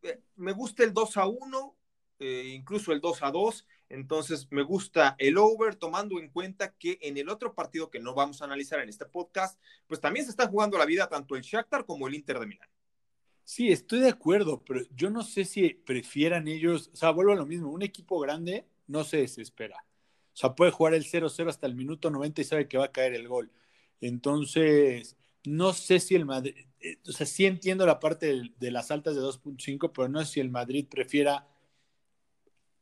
Eh, 0.02 0.20
me 0.36 0.52
gusta 0.52 0.84
el 0.84 0.92
2 0.92 1.16
a 1.16 1.26
1, 1.26 1.76
eh, 2.20 2.52
incluso 2.54 2.92
el 2.92 3.00
2 3.00 3.24
a 3.24 3.32
2. 3.32 3.66
Entonces 3.94 4.48
me 4.50 4.62
gusta 4.62 5.14
el 5.18 5.38
over, 5.38 5.76
tomando 5.76 6.18
en 6.18 6.28
cuenta 6.28 6.74
que 6.76 6.98
en 7.00 7.16
el 7.16 7.28
otro 7.28 7.54
partido 7.54 7.90
que 7.90 8.00
no 8.00 8.14
vamos 8.14 8.42
a 8.42 8.44
analizar 8.44 8.80
en 8.80 8.88
este 8.88 9.06
podcast, 9.06 9.60
pues 9.86 10.00
también 10.00 10.24
se 10.26 10.30
está 10.30 10.48
jugando 10.48 10.76
la 10.78 10.84
vida 10.84 11.08
tanto 11.08 11.36
el 11.36 11.42
Shakhtar 11.42 11.86
como 11.86 12.08
el 12.08 12.14
Inter 12.14 12.40
de 12.40 12.46
Milán. 12.46 12.68
Sí, 13.44 13.70
estoy 13.70 14.00
de 14.00 14.08
acuerdo, 14.08 14.64
pero 14.64 14.80
yo 14.94 15.10
no 15.10 15.22
sé 15.22 15.44
si 15.44 15.68
prefieran 15.70 16.48
ellos, 16.48 16.90
o 16.92 16.96
sea, 16.96 17.10
vuelvo 17.10 17.32
a 17.32 17.36
lo 17.36 17.46
mismo, 17.46 17.70
un 17.70 17.82
equipo 17.82 18.18
grande 18.18 18.66
no 18.86 19.04
se 19.04 19.18
desespera. 19.18 19.84
O 20.32 20.36
sea, 20.36 20.54
puede 20.54 20.72
jugar 20.72 20.94
el 20.94 21.04
0-0 21.04 21.48
hasta 21.48 21.66
el 21.66 21.74
minuto 21.74 22.10
90 22.10 22.40
y 22.40 22.44
sabe 22.44 22.68
que 22.68 22.78
va 22.78 22.86
a 22.86 22.92
caer 22.92 23.14
el 23.14 23.28
gol. 23.28 23.52
Entonces, 24.00 25.16
no 25.44 25.72
sé 25.72 26.00
si 26.00 26.14
el 26.14 26.24
Madrid, 26.24 26.54
eh, 26.80 26.96
o 27.06 27.12
sea, 27.12 27.26
sí 27.26 27.46
entiendo 27.46 27.86
la 27.86 28.00
parte 28.00 28.50
de, 28.58 28.70
las 28.70 28.90
altas 28.90 29.14
de 29.14 29.20
2.5, 29.20 29.92
pero 29.94 30.08
no 30.08 30.24
sé 30.24 30.32
si 30.32 30.40
el 30.40 30.50
Madrid 30.50 30.86
prefiera 30.90 31.46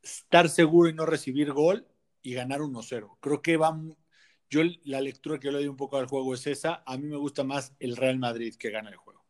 estar 0.03 0.49
seguro 0.49 0.89
y 0.89 0.93
no 0.93 1.05
recibir 1.05 1.51
gol 1.51 1.87
y 2.21 2.33
ganar 2.33 2.61
1-0. 2.61 3.17
Creo 3.19 3.41
que 3.41 3.57
va, 3.57 3.75
yo 4.49 4.61
la 4.83 5.01
lectura 5.01 5.39
que 5.39 5.51
le 5.51 5.59
doy 5.59 5.67
un 5.67 5.77
poco 5.77 5.97
al 5.97 6.07
juego 6.07 6.33
es 6.33 6.45
esa. 6.45 6.83
A 6.85 6.97
mí 6.97 7.07
me 7.07 7.17
gusta 7.17 7.43
más 7.43 7.73
el 7.79 7.95
Real 7.95 8.19
Madrid 8.19 8.55
que 8.55 8.69
gana 8.69 8.89
el 8.89 8.97
juego. 8.97 9.25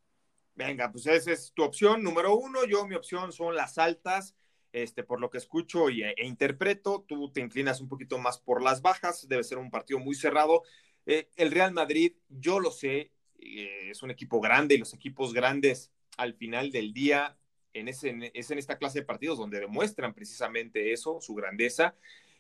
Venga, 0.56 0.92
pues 0.92 1.08
esa 1.08 1.32
es 1.32 1.54
tu 1.54 1.64
opción 1.64 2.04
número 2.04 2.36
uno. 2.36 2.66
Yo, 2.66 2.86
mi 2.86 2.96
opción 2.96 3.32
son 3.32 3.56
las 3.56 3.78
altas 3.78 4.36
este, 4.74 5.04
por 5.04 5.22
lo 5.22 5.30
que 5.30 5.38
escucho 5.38 5.90
y, 5.90 6.04
e, 6.04 6.16
interpreto, 6.26 7.06
tú 7.08 7.32
te 7.32 7.42
inclinas 7.42 7.80
un 7.80 7.88
poquito 7.88 8.18
más 8.18 8.40
por 8.40 8.62
las 8.62 8.82
bajas, 8.82 9.28
debe 9.30 9.44
ser 9.44 9.60
un 9.60 9.70
partido 9.70 10.00
muy 10.00 10.16
cerrado. 10.16 10.64
Eh, 11.06 11.30
el 11.36 11.52
Real 11.52 11.74
Madrid, 11.74 12.14
yo 12.28 12.60
lo 12.60 12.72
sé, 12.72 13.12
eh, 13.40 13.90
es 13.92 14.02
un 14.02 14.10
equipo 14.10 14.42
grande 14.42 14.76
y 14.76 14.80
los 14.80 14.94
equipos 14.94 15.32
grandes 15.32 15.92
al 16.18 16.34
final 16.34 16.72
del 16.72 16.92
día 16.92 17.38
en 17.74 17.88
es 17.88 18.04
en 18.52 18.58
esta 18.58 18.78
clase 18.78 19.00
de 19.00 19.06
partidos 19.06 19.38
donde 19.38 19.60
demuestran 19.60 20.14
precisamente 20.14 20.94
eso, 20.94 21.20
su 21.22 21.34
grandeza. 21.36 21.96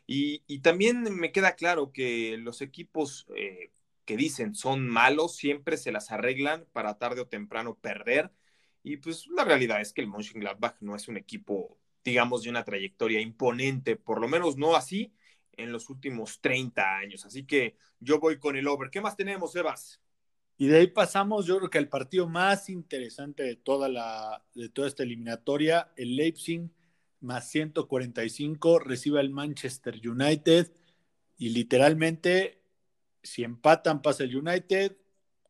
Y, 0.07 0.43
y 0.47 0.59
también 0.59 1.03
me 1.15 1.31
queda 1.31 1.55
claro 1.55 1.91
que 1.91 2.37
los 2.37 2.61
equipos 2.61 3.27
eh, 3.35 3.71
que 4.05 4.17
dicen 4.17 4.55
son 4.55 4.87
malos 4.87 5.35
siempre 5.37 5.77
se 5.77 5.91
las 5.91 6.11
arreglan 6.11 6.65
para 6.73 6.97
tarde 6.97 7.21
o 7.21 7.27
temprano 7.27 7.75
perder. 7.79 8.31
Y 8.83 8.97
pues 8.97 9.27
la 9.27 9.45
realidad 9.45 9.81
es 9.81 9.93
que 9.93 10.01
el 10.01 10.07
Mönchengladbach 10.07 10.75
no 10.81 10.95
es 10.95 11.07
un 11.07 11.17
equipo 11.17 11.77
digamos, 12.03 12.43
de 12.43 12.49
una 12.49 12.63
trayectoria 12.63 13.21
imponente, 13.21 13.95
por 13.95 14.19
lo 14.21 14.27
menos 14.27 14.57
no 14.57 14.75
así 14.75 15.13
en 15.53 15.71
los 15.71 15.89
últimos 15.89 16.41
30 16.41 16.97
años. 16.97 17.25
Así 17.25 17.45
que 17.45 17.77
yo 17.99 18.19
voy 18.19 18.39
con 18.39 18.55
el 18.57 18.67
over. 18.67 18.89
¿Qué 18.89 19.01
más 19.01 19.15
tenemos, 19.15 19.55
Evas? 19.55 20.02
Y 20.57 20.67
de 20.67 20.77
ahí 20.77 20.87
pasamos, 20.87 21.45
yo 21.45 21.57
creo 21.57 21.69
que 21.69 21.77
el 21.77 21.89
partido 21.89 22.27
más 22.27 22.69
interesante 22.69 23.43
de 23.43 23.55
toda, 23.55 23.89
la, 23.89 24.43
de 24.53 24.69
toda 24.69 24.87
esta 24.87 25.03
eliminatoria, 25.03 25.91
el 25.95 26.15
Leipzig 26.15 26.69
más 27.21 27.49
145 27.49 28.79
recibe 28.79 29.19
al 29.19 29.29
Manchester 29.29 29.99
United 30.07 30.71
y 31.37 31.49
literalmente 31.49 32.61
si 33.23 33.43
empatan 33.43 34.01
pasa 34.01 34.25
el 34.25 34.35
United, 34.35 34.97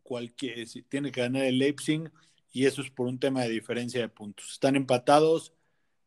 cualquier, 0.03 0.67
tiene 0.87 1.11
que 1.11 1.21
ganar 1.21 1.43
el 1.43 1.57
Leipzig 1.57 2.11
y 2.51 2.65
eso 2.65 2.81
es 2.81 2.91
por 2.91 3.07
un 3.07 3.19
tema 3.19 3.41
de 3.41 3.49
diferencia 3.49 3.99
de 3.99 4.09
puntos. 4.09 4.51
Están 4.51 4.75
empatados, 4.75 5.53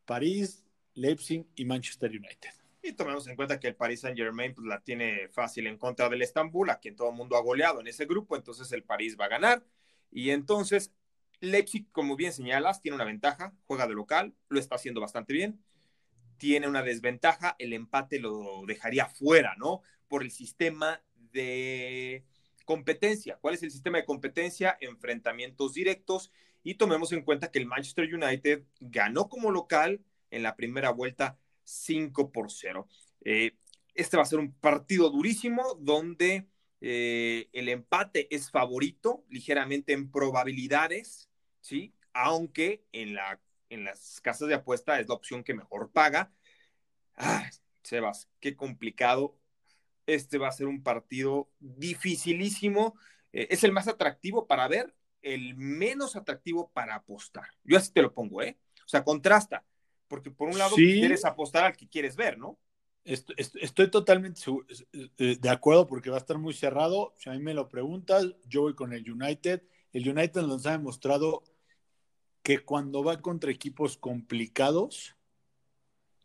París, 0.05 0.65
Leipzig 0.95 1.45
y 1.57 1.65
Manchester 1.65 2.11
United. 2.11 2.66
Y 2.87 2.93
tomemos 2.93 3.27
en 3.27 3.35
cuenta 3.35 3.59
que 3.59 3.67
el 3.67 3.75
Paris 3.75 4.03
Saint 4.03 4.17
Germain 4.17 4.55
pues, 4.55 4.65
la 4.65 4.81
tiene 4.81 5.29
fácil 5.29 5.67
en 5.67 5.77
contra 5.77 6.09
del 6.09 6.23
Estambul, 6.23 6.71
a 6.71 6.79
quien 6.79 6.95
todo 6.95 7.11
el 7.11 7.17
mundo 7.17 7.37
ha 7.37 7.43
goleado 7.43 7.81
en 7.81 7.89
ese 7.89 8.07
grupo, 8.07 8.37
entonces 8.37 8.71
el 8.71 8.85
París 8.85 9.17
va 9.19 9.25
a 9.25 9.29
ganar. 9.29 9.65
Y 10.13 10.31
entonces 10.31 10.93
Leipzig, 11.41 11.91
como 11.91 12.15
bien 12.15 12.33
señalas, 12.33 12.81
tiene 12.81 12.95
una 12.95 13.05
ventaja, 13.05 13.53
juega 13.67 13.89
de 13.89 13.95
local, 13.95 14.35
lo 14.49 14.61
está 14.61 14.77
haciendo 14.77 15.01
bastante 15.01 15.33
bien. 15.33 15.61
Tiene 16.39 16.69
una 16.69 16.83
desventaja, 16.83 17.57
el 17.59 17.73
empate 17.73 18.21
lo 18.21 18.63
dejaría 18.67 19.07
fuera, 19.07 19.57
¿no? 19.59 19.83
Por 20.07 20.23
el 20.23 20.31
sistema 20.31 21.03
de 21.33 22.25
competencia. 22.65 23.37
¿Cuál 23.41 23.55
es 23.55 23.65
el 23.65 23.73
sistema 23.73 23.99
de 23.99 24.05
competencia? 24.05 24.77
Enfrentamientos 24.81 25.75
directos 25.75 26.31
y 26.63 26.75
tomemos 26.75 27.11
en 27.11 27.23
cuenta 27.23 27.51
que 27.51 27.59
el 27.59 27.67
Manchester 27.67 28.15
United 28.15 28.63
ganó 28.79 29.29
como 29.29 29.51
local 29.51 30.05
en 30.31 30.45
la 30.45 30.55
primera 30.55 30.91
vuelta 30.91 31.37
5 31.67 32.33
por 32.33 32.51
0. 32.51 32.89
Eh, 33.25 33.57
este 33.95 34.17
va 34.17 34.23
a 34.23 34.27
ser 34.27 34.39
un 34.39 34.53
partido 34.53 35.11
durísimo 35.11 35.75
donde 35.81 36.49
eh, 36.81 37.49
el 37.53 37.69
empate 37.69 38.35
es 38.35 38.51
favorito 38.51 39.25
ligeramente 39.29 39.93
en 39.93 40.11
probabilidades, 40.11 41.29
¿sí? 41.61 41.95
Aunque 42.13 42.85
en, 42.93 43.15
la, 43.15 43.41
en 43.71 43.85
las 43.85 44.21
casas 44.21 44.49
de 44.49 44.55
apuesta 44.55 45.01
es 45.01 45.09
la 45.09 45.15
opción 45.15 45.43
que 45.43 45.55
mejor 45.55 45.91
paga. 45.93 46.33
Ah, 47.17 47.49
Sebas, 47.83 48.29
qué 48.41 48.57
complicado. 48.57 49.39
Este 50.07 50.39
va 50.39 50.49
a 50.49 50.53
ser 50.53 50.67
un 50.69 50.83
partido 50.83 51.51
dificilísimo. 51.59 52.97
Eh, 53.33 53.49
es 53.51 53.65
el 53.65 53.73
más 53.73 53.89
atractivo 53.89 54.47
para 54.47 54.69
ver 54.69 54.95
el 55.23 55.57
menos 55.57 56.15
atractivo 56.15 56.71
para 56.73 56.95
apostar. 56.95 57.49
Yo 57.65 57.77
así 57.77 57.93
te 57.93 58.03
lo 58.03 58.15
pongo, 58.15 58.43
¿eh? 58.43 58.59
O 58.85 58.89
sea, 58.89 59.03
contrasta, 59.03 59.65
porque 60.09 60.31
por 60.31 60.49
un 60.49 60.59
lado 60.59 60.77
quieres 60.77 61.25
apostar 61.25 61.65
al 61.65 61.77
que 61.77 61.89
quieres 61.89 62.17
ver, 62.17 62.39
¿no? 62.39 62.59
Estoy, 63.05 63.89
totalmente 63.89 64.41
eh, 65.19 65.39
de 65.41 65.49
acuerdo 65.49 65.87
porque 65.87 66.11
va 66.11 66.17
a 66.17 66.21
estar 66.21 66.39
muy 66.39 66.55
cerrado. 66.55 67.15
Si 67.19 67.31
a 67.31 67.33
mí 67.35 67.39
me 67.39 67.55
lo 67.55 67.69
preguntas, 67.69 68.27
yo 68.49 68.63
voy 68.63 68.75
con 68.75 68.93
el 68.93 69.09
United. 69.09 69.63
El 69.93 70.09
United 70.09 70.43
nos 70.43 70.67
ha 70.67 70.73
demostrado 70.73 71.45
que 72.43 72.59
cuando 72.59 73.05
va 73.05 73.21
contra 73.21 73.53
equipos 73.53 73.97
complicados 73.97 75.15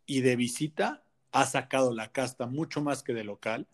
y 0.06 0.22
de 0.22 0.34
visita, 0.34 1.04
ha 1.30 1.46
sacado 1.46 1.94
la 1.94 2.10
casta 2.10 2.46
mucho 2.46 2.82
más 2.82 3.04
que 3.04 3.14
de 3.14 3.22
local. 3.22 3.68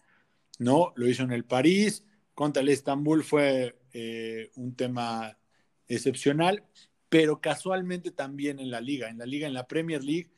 ¿no? 0.59 0.93
Lo 0.97 1.09
hizo 1.09 1.23
en 1.23 1.33
el 1.33 1.45
París, 1.45 2.05
contra 2.35 2.63
el 2.63 2.69
Estambul 2.69 3.25
fue 3.25 3.79
eh, 3.93 4.51
un 4.57 4.75
tema 4.75 5.39
excepcional, 5.87 6.65
pero 7.09 7.41
casualmente 7.41 8.11
también 8.11 8.59
en 8.59 8.71
la 8.71 8.81
liga, 8.81 9.09
en 9.09 9.19
la 9.19 9.27
liga, 9.27 9.47
en 9.47 9.55
la 9.55 9.67
Premier 9.67 10.05
League, 10.05 10.31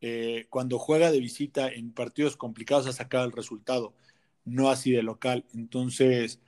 eh, 0.00 0.46
cuando 0.50 0.78
juega 0.78 1.10
de 1.12 1.20
visita 1.20 1.68
en 1.68 1.92
partidos 1.92 2.36
complicados 2.36 2.86
ha 2.86 2.92
sacado 2.92 3.24
el 3.24 3.32
resultado, 3.32 3.94
no 4.44 4.70
así 4.70 4.92
de 4.92 5.02
local. 5.02 5.44
Entonces, 5.54 6.40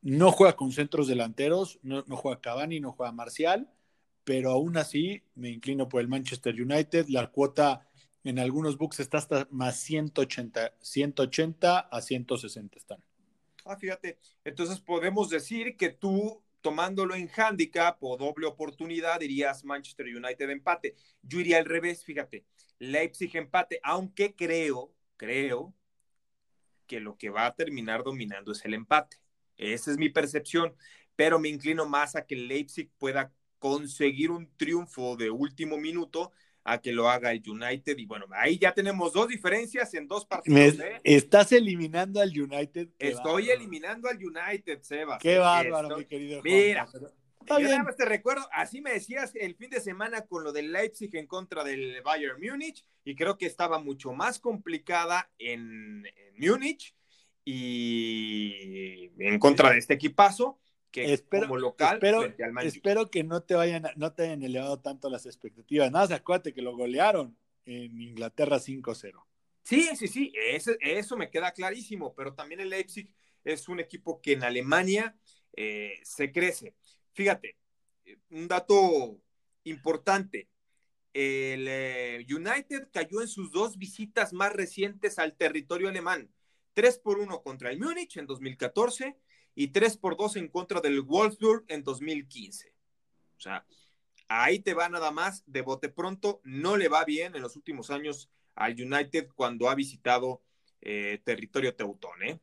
no 0.00 0.32
juega 0.32 0.56
con 0.56 0.72
centros 0.72 1.06
delanteros, 1.06 1.78
no, 1.82 2.02
juega 2.16 2.40
Cavani, 2.40 2.80
no 2.80 2.92
juega 2.92 3.12
Marcial, 3.12 3.70
pero 4.24 4.50
aún 4.50 4.76
así 4.76 5.22
me 5.34 5.50
inclino 5.50 5.88
por 5.88 6.00
el 6.00 6.08
Manchester 6.08 6.60
United. 6.60 7.06
La 7.08 7.28
cuota 7.28 7.86
en 8.24 8.38
algunos 8.38 8.78
books 8.78 9.00
está 9.00 9.18
hasta 9.18 9.46
más 9.50 9.78
180, 9.80 10.74
180 10.80 11.78
a 11.78 12.00
160 12.00 12.78
están. 12.78 13.02
Ah, 13.64 13.76
fíjate, 13.76 14.18
entonces 14.44 14.80
podemos 14.80 15.30
decir 15.30 15.76
que 15.76 15.90
tú 15.90 16.42
tomándolo 16.62 17.14
en 17.14 17.28
handicap 17.36 18.02
o 18.02 18.16
doble 18.16 18.46
oportunidad 18.46 19.20
dirías 19.20 19.64
Manchester 19.64 20.06
United 20.06 20.48
empate. 20.48 20.96
Yo 21.22 21.40
iría 21.40 21.58
al 21.58 21.66
revés, 21.66 22.04
fíjate, 22.04 22.46
Leipzig 22.78 23.36
empate, 23.36 23.80
aunque 23.82 24.34
creo, 24.34 24.94
creo 25.16 25.74
que 26.86 27.00
lo 27.00 27.16
que 27.16 27.30
va 27.30 27.46
a 27.46 27.54
terminar 27.54 28.02
dominando 28.02 28.52
es 28.52 28.64
el 28.64 28.74
empate. 28.74 29.18
Esa 29.56 29.90
es 29.90 29.98
mi 29.98 30.08
percepción, 30.08 30.74
pero 31.16 31.38
me 31.38 31.48
inclino 31.48 31.86
más 31.86 32.16
a 32.16 32.26
que 32.26 32.36
Leipzig 32.36 32.90
pueda 32.98 33.32
conseguir 33.58 34.30
un 34.30 34.50
triunfo 34.56 35.16
de 35.16 35.30
último 35.30 35.76
minuto 35.76 36.32
a 36.64 36.80
que 36.80 36.92
lo 36.92 37.08
haga 37.08 37.32
el 37.32 37.42
United. 37.46 37.98
Y 37.98 38.06
bueno, 38.06 38.26
ahí 38.32 38.58
ya 38.58 38.72
tenemos 38.72 39.12
dos 39.12 39.28
diferencias 39.28 39.92
en 39.94 40.06
dos 40.06 40.24
partidos. 40.24 40.78
¿eh? 40.78 41.00
Estás 41.04 41.52
eliminando 41.52 42.20
al 42.20 42.28
United. 42.28 42.88
Estoy 42.98 43.50
eliminando 43.50 44.08
al 44.08 44.16
United, 44.16 44.80
Sebas. 44.82 45.20
Qué 45.20 45.38
bárbaro, 45.38 45.96
mi 45.96 46.04
querido. 46.04 46.40
Mira, 46.42 46.86
Está 47.42 47.94
te 47.96 48.04
recuerdo, 48.04 48.48
así 48.52 48.80
me 48.80 48.92
decías 48.92 49.32
el 49.34 49.56
fin 49.56 49.70
de 49.70 49.80
semana 49.80 50.22
con 50.22 50.44
lo 50.44 50.52
del 50.52 50.72
Leipzig 50.72 51.14
en 51.16 51.26
contra 51.26 51.64
del 51.64 52.00
Bayern 52.02 52.40
Múnich, 52.40 52.84
y 53.04 53.16
creo 53.16 53.36
que 53.36 53.46
estaba 53.46 53.78
mucho 53.78 54.12
más 54.12 54.38
complicada 54.38 55.30
en, 55.38 56.06
en 56.06 56.34
Múnich 56.38 56.94
y 57.44 59.10
en 59.18 59.38
contra 59.40 59.70
de 59.70 59.78
este 59.78 59.94
equipazo 59.94 60.60
que 60.92 61.12
espero, 61.12 61.48
como 61.48 61.58
local 61.58 61.98
espero, 62.62 63.10
que 63.10 63.24
no 63.24 63.42
te 63.42 63.54
vayan 63.54 63.84
no 63.96 64.12
te 64.12 64.24
hayan 64.24 64.42
elevado 64.42 64.78
tanto 64.78 65.08
las 65.10 65.26
expectativas. 65.26 65.90
Nada, 65.90 66.04
más 66.04 66.12
acuérdate 66.12 66.52
que 66.52 66.62
lo 66.62 66.76
golearon 66.76 67.36
en 67.64 68.00
Inglaterra 68.00 68.58
5-0. 68.58 69.24
Sí, 69.62 69.88
sí, 69.96 70.08
sí, 70.08 70.32
eso, 70.36 70.72
eso, 70.80 71.16
me 71.16 71.30
queda 71.30 71.52
clarísimo, 71.52 72.14
pero 72.14 72.34
también 72.34 72.60
el 72.60 72.68
Leipzig 72.68 73.08
es 73.42 73.68
un 73.68 73.80
equipo 73.80 74.20
que 74.20 74.32
en 74.32 74.44
Alemania 74.44 75.16
eh, 75.56 75.98
se 76.02 76.30
crece. 76.30 76.74
Fíjate, 77.12 77.56
un 78.30 78.48
dato 78.48 79.20
importante, 79.64 80.48
el 81.14 81.66
eh, 81.68 82.26
United 82.28 82.88
cayó 82.92 83.22
en 83.22 83.28
sus 83.28 83.50
dos 83.50 83.78
visitas 83.78 84.32
más 84.32 84.52
recientes 84.52 85.18
al 85.18 85.36
territorio 85.36 85.88
alemán, 85.88 86.30
3 86.74 86.98
por 86.98 87.18
1 87.18 87.42
contra 87.42 87.70
el 87.70 87.78
Múnich 87.78 88.16
en 88.16 88.26
2014 88.26 89.16
y 89.54 89.68
3 89.68 89.96
por 89.96 90.16
2 90.16 90.36
en 90.36 90.48
contra 90.48 90.80
del 90.80 91.02
Wolfsburg 91.02 91.64
en 91.68 91.82
2015. 91.82 92.74
O 93.36 93.40
sea, 93.40 93.66
ahí 94.28 94.58
te 94.60 94.74
va 94.74 94.88
nada 94.88 95.10
más, 95.10 95.42
de 95.46 95.62
bote 95.62 95.88
pronto, 95.88 96.40
no 96.44 96.76
le 96.76 96.88
va 96.88 97.04
bien 97.04 97.34
en 97.34 97.42
los 97.42 97.56
últimos 97.56 97.90
años 97.90 98.30
al 98.54 98.72
United 98.72 99.28
cuando 99.34 99.68
ha 99.68 99.74
visitado 99.74 100.42
eh, 100.80 101.20
territorio 101.24 101.74
teutón, 101.74 102.22
¿eh? 102.22 102.40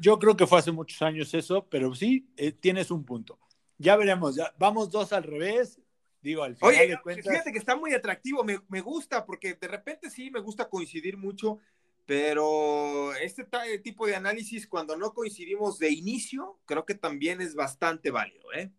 Yo 0.00 0.18
creo 0.18 0.36
que 0.36 0.46
fue 0.46 0.58
hace 0.58 0.72
muchos 0.72 1.02
años 1.02 1.34
eso, 1.34 1.66
pero 1.68 1.94
sí, 1.94 2.26
eh, 2.36 2.52
tienes 2.52 2.90
un 2.90 3.04
punto. 3.04 3.38
Ya 3.76 3.96
veremos, 3.96 4.36
ya 4.36 4.54
vamos 4.58 4.90
dos 4.90 5.12
al 5.12 5.24
revés. 5.24 5.80
Digo, 6.22 6.42
al 6.42 6.56
final 6.56 6.74
Oye, 7.04 7.22
fíjate 7.22 7.52
que 7.52 7.58
está 7.58 7.76
muy 7.76 7.92
atractivo, 7.92 8.42
me, 8.42 8.58
me 8.68 8.80
gusta, 8.80 9.26
porque 9.26 9.54
de 9.54 9.68
repente 9.68 10.08
sí 10.08 10.30
me 10.30 10.40
gusta 10.40 10.70
coincidir 10.70 11.18
mucho 11.18 11.58
pero 12.06 13.14
este 13.14 13.46
tipo 13.82 14.06
de 14.06 14.14
análisis, 14.14 14.66
cuando 14.66 14.96
no 14.96 15.14
coincidimos 15.14 15.78
de 15.78 15.90
inicio, 15.90 16.58
creo 16.66 16.84
que 16.84 16.94
también 16.94 17.40
es 17.40 17.54
bastante 17.54 18.10
válido. 18.10 18.52
¿eh? 18.52 18.70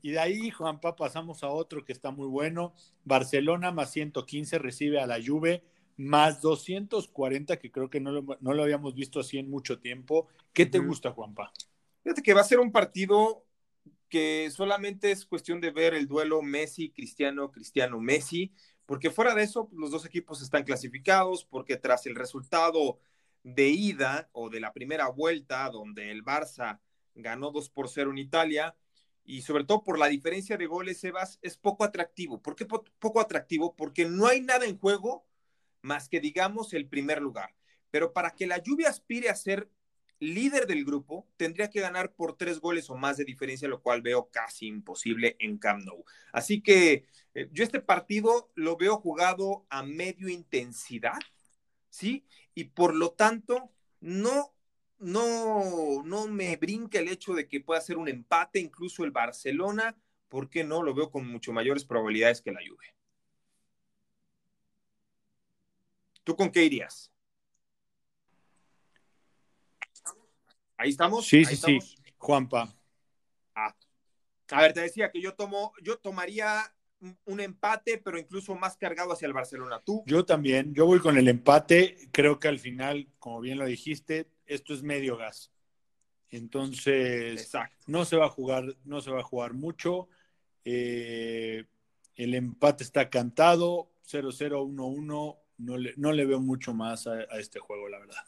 Y 0.00 0.10
de 0.12 0.18
ahí, 0.18 0.50
Juanpa, 0.50 0.96
pasamos 0.96 1.44
a 1.44 1.48
otro 1.48 1.84
que 1.84 1.92
está 1.92 2.10
muy 2.10 2.26
bueno. 2.26 2.74
Barcelona 3.04 3.70
más 3.70 3.92
115 3.92 4.58
recibe 4.58 5.00
a 5.00 5.06
la 5.06 5.18
Juve 5.24 5.62
más 5.96 6.40
240, 6.40 7.58
que 7.58 7.70
creo 7.70 7.88
que 7.88 8.00
no 8.00 8.10
lo, 8.10 8.38
no 8.40 8.54
lo 8.54 8.62
habíamos 8.62 8.94
visto 8.94 9.20
así 9.20 9.38
en 9.38 9.48
mucho 9.48 9.78
tiempo. 9.78 10.26
¿Qué 10.52 10.66
te 10.66 10.78
gusta, 10.78 11.12
Juanpa? 11.12 11.52
Fíjate 12.02 12.22
que 12.22 12.34
va 12.34 12.40
a 12.40 12.44
ser 12.44 12.58
un 12.58 12.72
partido 12.72 13.44
que 14.08 14.50
solamente 14.50 15.10
es 15.10 15.24
cuestión 15.24 15.60
de 15.60 15.70
ver 15.70 15.94
el 15.94 16.06
duelo 16.06 16.42
Messi-Cristiano, 16.42 17.52
Cristiano-Messi 17.52 18.52
porque 18.86 19.10
fuera 19.10 19.34
de 19.34 19.42
eso, 19.42 19.68
los 19.72 19.90
dos 19.90 20.04
equipos 20.04 20.42
están 20.42 20.64
clasificados, 20.64 21.44
porque 21.44 21.76
tras 21.76 22.06
el 22.06 22.14
resultado 22.14 22.98
de 23.42 23.68
ida 23.68 24.28
o 24.32 24.50
de 24.50 24.60
la 24.60 24.72
primera 24.72 25.08
vuelta, 25.08 25.68
donde 25.70 26.10
el 26.10 26.24
Barça 26.24 26.80
ganó 27.14 27.50
2 27.50 27.70
por 27.70 27.88
0 27.88 28.10
en 28.10 28.18
Italia, 28.18 28.76
y 29.24 29.42
sobre 29.42 29.64
todo 29.64 29.84
por 29.84 29.98
la 29.98 30.08
diferencia 30.08 30.56
de 30.56 30.66
goles, 30.66 31.00
Sebas, 31.00 31.38
es 31.42 31.56
poco 31.56 31.84
atractivo. 31.84 32.42
¿Por 32.42 32.56
qué 32.56 32.66
poco 32.66 33.20
atractivo? 33.20 33.74
Porque 33.76 34.04
no 34.04 34.26
hay 34.26 34.40
nada 34.40 34.66
en 34.66 34.78
juego 34.78 35.24
más 35.80 36.08
que, 36.08 36.20
digamos, 36.20 36.72
el 36.72 36.88
primer 36.88 37.22
lugar. 37.22 37.54
Pero 37.90 38.12
para 38.12 38.30
que 38.30 38.46
la 38.46 38.58
lluvia 38.58 38.88
aspire 38.88 39.28
a 39.28 39.36
ser 39.36 39.68
líder 40.22 40.68
del 40.68 40.84
grupo, 40.84 41.26
tendría 41.36 41.68
que 41.68 41.80
ganar 41.80 42.12
por 42.14 42.36
tres 42.36 42.60
goles 42.60 42.88
o 42.90 42.96
más 42.96 43.16
de 43.16 43.24
diferencia, 43.24 43.68
lo 43.68 43.82
cual 43.82 44.02
veo 44.02 44.30
casi 44.30 44.68
imposible 44.68 45.36
en 45.40 45.58
Camp 45.58 45.84
Nou. 45.84 46.04
Así 46.32 46.62
que 46.62 47.06
eh, 47.34 47.48
yo 47.50 47.64
este 47.64 47.80
partido 47.80 48.52
lo 48.54 48.76
veo 48.76 48.98
jugado 48.98 49.66
a 49.68 49.82
medio 49.82 50.28
intensidad, 50.28 51.18
¿sí? 51.90 52.24
Y 52.54 52.64
por 52.64 52.94
lo 52.94 53.10
tanto, 53.10 53.72
no, 54.00 54.54
no, 55.00 56.04
no 56.04 56.28
me 56.28 56.56
brinca 56.56 57.00
el 57.00 57.08
hecho 57.08 57.34
de 57.34 57.48
que 57.48 57.60
pueda 57.60 57.80
ser 57.80 57.98
un 57.98 58.08
empate, 58.08 58.60
incluso 58.60 59.02
el 59.02 59.10
Barcelona, 59.10 59.96
¿por 60.28 60.48
qué 60.48 60.62
no? 60.62 60.84
Lo 60.84 60.94
veo 60.94 61.10
con 61.10 61.26
mucho 61.26 61.52
mayores 61.52 61.84
probabilidades 61.84 62.40
que 62.40 62.52
la 62.52 62.60
Juve. 62.60 62.94
¿Tú 66.22 66.36
con 66.36 66.52
qué 66.52 66.64
irías? 66.64 67.10
Ahí 70.82 70.90
estamos. 70.90 71.24
Sí, 71.24 71.44
sí, 71.44 71.56
sí. 71.56 71.78
Juanpa. 72.18 72.68
Ah. 73.54 73.72
A 74.50 74.62
ver, 74.62 74.72
te 74.72 74.80
decía 74.80 75.12
que 75.12 75.20
yo 75.20 75.34
tomo, 75.34 75.72
yo 75.80 75.96
tomaría 75.98 76.74
un 77.24 77.40
empate, 77.40 77.98
pero 77.98 78.18
incluso 78.18 78.56
más 78.56 78.76
cargado 78.76 79.12
hacia 79.12 79.26
el 79.26 79.32
Barcelona. 79.32 79.80
¿Tú? 79.84 80.02
Yo 80.06 80.24
también, 80.24 80.74
yo 80.74 80.86
voy 80.86 80.98
con 80.98 81.16
el 81.16 81.28
empate. 81.28 82.08
Creo 82.10 82.40
que 82.40 82.48
al 82.48 82.58
final, 82.58 83.08
como 83.20 83.40
bien 83.40 83.58
lo 83.58 83.64
dijiste, 83.64 84.28
esto 84.44 84.74
es 84.74 84.82
medio 84.82 85.16
gas. 85.16 85.52
Entonces, 86.30 87.52
no 87.86 88.04
se 88.04 88.16
va 88.16 88.26
a 88.26 88.30
jugar, 88.30 88.76
no 88.84 89.00
se 89.00 89.12
va 89.12 89.20
a 89.20 89.24
jugar 89.24 89.54
mucho. 89.54 90.08
Eh, 90.64 91.64
el 92.16 92.34
empate 92.34 92.82
está 92.82 93.08
cantado, 93.08 93.92
0-0, 94.04 94.66
1-1. 94.66 95.38
No 95.58 95.76
le, 95.76 95.94
no 95.96 96.10
le 96.10 96.24
veo 96.24 96.40
mucho 96.40 96.74
más 96.74 97.06
a 97.06 97.22
este 97.38 97.60
juego, 97.60 97.88
la 97.88 98.00
verdad. 98.00 98.24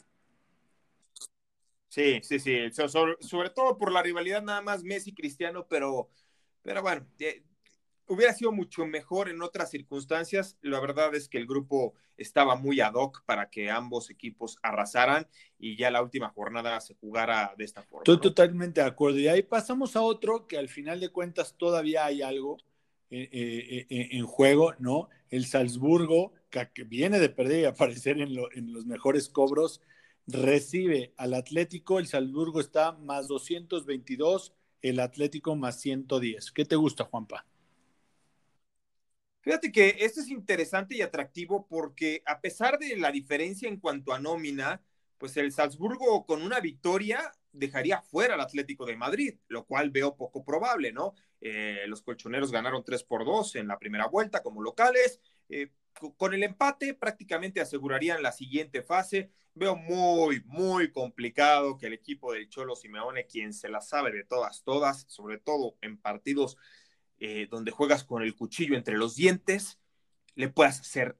Sí, 1.94 2.18
sí, 2.24 2.40
sí. 2.40 2.58
Sobre, 2.72 3.50
todo 3.50 3.78
por 3.78 3.92
la 3.92 4.02
rivalidad 4.02 4.42
nada 4.42 4.60
más 4.60 4.82
Messi-Cristiano, 4.82 5.68
pero, 5.68 6.10
pero 6.60 6.82
bueno, 6.82 7.06
eh, 7.20 7.44
hubiera 8.08 8.32
sido 8.32 8.50
mucho 8.50 8.84
mejor 8.84 9.28
en 9.28 9.40
otras 9.42 9.70
circunstancias. 9.70 10.58
La 10.60 10.80
verdad 10.80 11.14
es 11.14 11.28
que 11.28 11.38
el 11.38 11.46
grupo 11.46 11.94
estaba 12.16 12.56
muy 12.56 12.80
ad 12.80 12.94
hoc 12.94 13.22
para 13.26 13.48
que 13.48 13.70
ambos 13.70 14.10
equipos 14.10 14.58
arrasaran 14.60 15.28
y 15.56 15.76
ya 15.76 15.92
la 15.92 16.02
última 16.02 16.30
jornada 16.30 16.80
se 16.80 16.94
jugara 16.94 17.54
de 17.56 17.64
esta 17.64 17.84
forma. 17.84 18.02
Estoy 18.02 18.20
totalmente 18.20 18.80
de 18.80 18.88
acuerdo. 18.88 19.20
Y 19.20 19.28
ahí 19.28 19.42
pasamos 19.42 19.94
a 19.94 20.02
otro 20.02 20.48
que 20.48 20.58
al 20.58 20.68
final 20.68 20.98
de 20.98 21.10
cuentas 21.10 21.54
todavía 21.56 22.06
hay 22.06 22.22
algo 22.22 22.56
eh, 23.10 23.86
eh, 23.88 24.08
en 24.10 24.26
juego, 24.26 24.74
¿no? 24.80 25.10
El 25.30 25.46
Salzburgo, 25.46 26.32
que 26.50 26.82
viene 26.82 27.20
de 27.20 27.28
perder 27.28 27.60
y 27.60 27.64
aparecer 27.66 28.20
en, 28.20 28.36
en 28.52 28.72
los 28.72 28.84
mejores 28.84 29.28
cobros 29.28 29.80
recibe 30.26 31.12
al 31.16 31.34
Atlético, 31.34 31.98
el 31.98 32.06
Salzburgo 32.06 32.60
está 32.60 32.92
más 32.92 33.28
222, 33.28 34.54
el 34.82 35.00
Atlético 35.00 35.56
más 35.56 35.80
110. 35.80 36.52
¿Qué 36.52 36.64
te 36.64 36.76
gusta, 36.76 37.04
Juanpa? 37.04 37.46
Fíjate 39.40 39.70
que 39.70 39.96
esto 40.00 40.22
es 40.22 40.30
interesante 40.30 40.96
y 40.96 41.02
atractivo 41.02 41.66
porque 41.68 42.22
a 42.24 42.40
pesar 42.40 42.78
de 42.78 42.96
la 42.96 43.10
diferencia 43.12 43.68
en 43.68 43.78
cuanto 43.78 44.14
a 44.14 44.18
nómina, 44.18 44.82
pues 45.18 45.36
el 45.36 45.52
Salzburgo 45.52 46.24
con 46.24 46.40
una 46.40 46.60
victoria 46.60 47.30
dejaría 47.52 48.00
fuera 48.00 48.34
al 48.34 48.40
Atlético 48.40 48.86
de 48.86 48.96
Madrid, 48.96 49.34
lo 49.48 49.64
cual 49.64 49.90
veo 49.90 50.16
poco 50.16 50.44
probable, 50.44 50.92
¿no? 50.92 51.14
Eh, 51.42 51.84
los 51.86 52.02
colchoneros 52.02 52.50
ganaron 52.50 52.82
3 52.82 53.04
por 53.04 53.24
2 53.26 53.56
en 53.56 53.68
la 53.68 53.78
primera 53.78 54.06
vuelta 54.06 54.42
como 54.42 54.62
locales. 54.62 55.20
Eh, 55.50 55.70
con 56.16 56.34
el 56.34 56.42
empate 56.42 56.94
prácticamente 56.94 57.60
asegurarían 57.60 58.22
la 58.22 58.32
siguiente 58.32 58.82
fase. 58.82 59.30
Veo 59.54 59.76
muy, 59.76 60.42
muy 60.46 60.90
complicado 60.90 61.78
que 61.78 61.86
el 61.86 61.92
equipo 61.92 62.32
del 62.32 62.48
Cholo 62.48 62.74
Simeone, 62.74 63.26
quien 63.26 63.52
se 63.52 63.68
la 63.68 63.80
sabe 63.80 64.10
de 64.10 64.24
todas, 64.24 64.64
todas, 64.64 65.04
sobre 65.08 65.38
todo 65.38 65.76
en 65.80 65.96
partidos 65.96 66.56
eh, 67.18 67.46
donde 67.48 67.70
juegas 67.70 68.04
con 68.04 68.22
el 68.22 68.34
cuchillo 68.34 68.76
entre 68.76 68.96
los 68.96 69.14
dientes, 69.14 69.78
le 70.34 70.48
puedas 70.48 70.80
hacer 70.80 71.16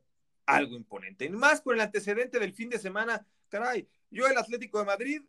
algo 0.47 0.77
imponente. 0.77 1.29
Más 1.31 1.61
con 1.61 1.75
el 1.75 1.81
antecedente 1.81 2.39
del 2.39 2.53
fin 2.53 2.69
de 2.69 2.79
semana, 2.79 3.27
caray, 3.49 3.89
yo 4.11 4.27
el 4.27 4.37
Atlético 4.37 4.79
de 4.81 4.85
Madrid 4.85 5.23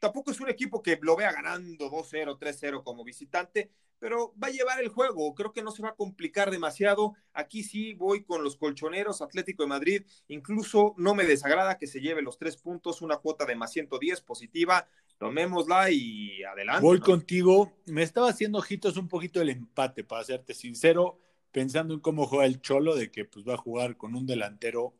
tampoco 0.00 0.30
es 0.30 0.40
un 0.40 0.48
equipo 0.48 0.82
que 0.82 0.98
lo 1.02 1.16
vea 1.16 1.32
ganando 1.32 1.90
2-0, 1.90 2.38
3-0 2.38 2.82
como 2.82 3.04
visitante, 3.04 3.70
pero 3.98 4.34
va 4.42 4.48
a 4.48 4.52
llevar 4.52 4.80
el 4.80 4.88
juego. 4.88 5.34
Creo 5.34 5.52
que 5.52 5.62
no 5.62 5.72
se 5.72 5.82
va 5.82 5.90
a 5.90 5.94
complicar 5.94 6.50
demasiado. 6.50 7.14
Aquí 7.32 7.62
sí 7.62 7.94
voy 7.94 8.24
con 8.24 8.44
los 8.44 8.56
colchoneros 8.56 9.22
Atlético 9.22 9.64
de 9.64 9.68
Madrid. 9.68 10.02
Incluso 10.28 10.94
no 10.98 11.14
me 11.14 11.24
desagrada 11.24 11.78
que 11.78 11.86
se 11.86 12.00
lleve 12.00 12.22
los 12.22 12.38
tres 12.38 12.56
puntos, 12.56 13.02
una 13.02 13.16
cuota 13.16 13.44
de 13.44 13.56
más 13.56 13.72
110 13.72 14.20
positiva. 14.22 14.86
Tomémosla 15.18 15.90
y 15.90 16.42
adelante. 16.44 16.82
Voy 16.82 17.00
contigo. 17.00 17.72
Me 17.86 18.04
estaba 18.04 18.30
haciendo 18.30 18.58
ojitos 18.58 18.96
un 18.96 19.08
poquito 19.08 19.40
el 19.40 19.50
empate, 19.50 20.04
para 20.04 20.22
serte 20.22 20.54
sincero, 20.54 21.18
pensando 21.50 21.94
en 21.94 22.00
cómo 22.00 22.26
juega 22.26 22.46
el 22.46 22.60
Cholo, 22.60 22.94
de 22.94 23.10
que 23.10 23.24
pues 23.24 23.44
va 23.44 23.54
a 23.54 23.58
jugar 23.58 23.96
con 23.96 24.14
un 24.14 24.26
delantero 24.26 24.94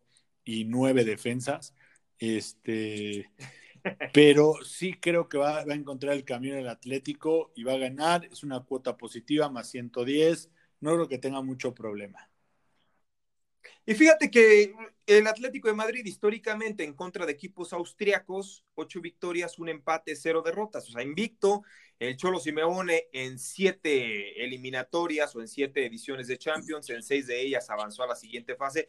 y 0.44 0.64
nueve 0.64 1.04
defensas. 1.04 1.72
Este, 2.18 3.30
pero 4.12 4.54
sí 4.64 4.94
creo 4.94 5.28
que 5.28 5.38
va, 5.38 5.58
a 5.58 5.74
encontrar 5.74 6.14
el 6.14 6.24
camino 6.24 6.56
el 6.56 6.68
Atlético 6.68 7.52
y 7.54 7.64
va 7.64 7.74
a 7.74 7.78
ganar. 7.78 8.24
Es 8.30 8.42
una 8.42 8.60
cuota 8.60 8.96
positiva, 8.96 9.48
más 9.48 9.70
110. 9.70 10.50
No 10.80 10.94
creo 10.94 11.08
que 11.08 11.18
tenga 11.18 11.42
mucho 11.42 11.74
problema. 11.74 12.30
Y 13.84 13.94
fíjate 13.94 14.30
que 14.30 14.74
el 15.06 15.26
Atlético 15.26 15.68
de 15.68 15.74
Madrid 15.74 16.04
históricamente 16.04 16.84
en 16.84 16.92
contra 16.92 17.24
de 17.24 17.32
equipos 17.32 17.72
austriacos, 17.72 18.64
ocho 18.74 19.00
victorias, 19.00 19.58
un 19.58 19.70
empate, 19.70 20.14
cero 20.14 20.42
derrotas, 20.44 20.88
o 20.88 20.92
sea, 20.92 21.02
invicto. 21.02 21.62
El 21.98 22.16
Cholo 22.16 22.38
Simeone 22.38 23.08
en 23.12 23.38
siete 23.38 24.44
eliminatorias 24.44 25.34
o 25.34 25.40
en 25.40 25.48
siete 25.48 25.86
ediciones 25.86 26.28
de 26.28 26.38
Champions, 26.38 26.90
en 26.90 27.02
seis 27.02 27.26
de 27.26 27.40
ellas 27.40 27.70
avanzó 27.70 28.02
a 28.02 28.08
la 28.08 28.14
siguiente 28.14 28.54
fase 28.54 28.88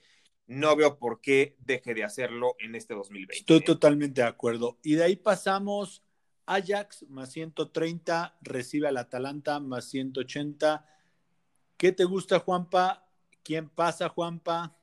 no 0.50 0.76
veo 0.76 0.98
por 0.98 1.22
qué 1.22 1.56
deje 1.60 1.94
de 1.94 2.04
hacerlo 2.04 2.56
en 2.58 2.74
este 2.74 2.96
2020. 2.96 3.38
Estoy 3.38 3.64
totalmente 3.64 4.22
de 4.22 4.28
acuerdo. 4.28 4.80
Y 4.82 4.96
de 4.96 5.04
ahí 5.04 5.16
pasamos 5.16 6.04
Ajax 6.48 7.06
más 7.08 7.32
130, 7.32 8.36
recibe 8.42 8.88
al 8.88 8.98
Atalanta 8.98 9.60
más 9.60 9.86
180. 9.90 10.90
¿Qué 11.78 11.92
te 11.92 12.04
gusta, 12.04 12.40
Juanpa? 12.40 13.08
¿Quién 13.44 13.70
pasa, 13.70 14.10
Juanpa? 14.10 14.76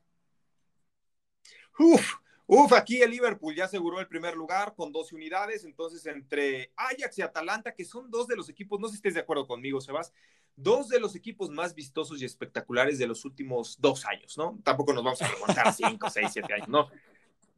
Uf, 1.81 2.15
uf, 2.47 2.73
aquí 2.73 3.03
el 3.03 3.11
Liverpool 3.11 3.57
ya 3.57 3.65
aseguró 3.65 3.99
el 3.99 4.07
primer 4.07 4.37
lugar 4.37 4.73
con 4.77 4.93
12 4.93 5.17
unidades, 5.17 5.65
entonces 5.65 6.07
entre 6.07 6.73
Ajax 6.77 7.19
y 7.19 7.23
Atalanta, 7.23 7.75
que 7.75 7.85
son 7.85 8.09
dos 8.09 8.29
de 8.29 8.37
los 8.37 8.49
equipos, 8.49 8.79
no 8.79 8.87
sé 8.87 8.93
si 8.93 8.97
estés 8.99 9.15
de 9.15 9.21
acuerdo 9.21 9.49
conmigo, 9.49 9.81
Sebas, 9.81 10.13
dos 10.57 10.89
de 10.89 10.99
los 10.99 11.15
equipos 11.15 11.51
más 11.51 11.75
vistosos 11.75 12.21
y 12.21 12.25
espectaculares 12.25 12.99
de 12.99 13.07
los 13.07 13.25
últimos 13.25 13.81
dos 13.81 14.07
años, 14.07 14.37
¿no? 14.39 14.59
Tampoco 14.65 14.93
nos 14.93 15.05
vamos 15.05 15.23
a 15.23 15.29
remontar 15.29 15.73
cinco, 15.75 16.11
seis, 16.11 16.31
siete 16.33 16.55
años, 16.55 16.69
¿no? 16.69 16.89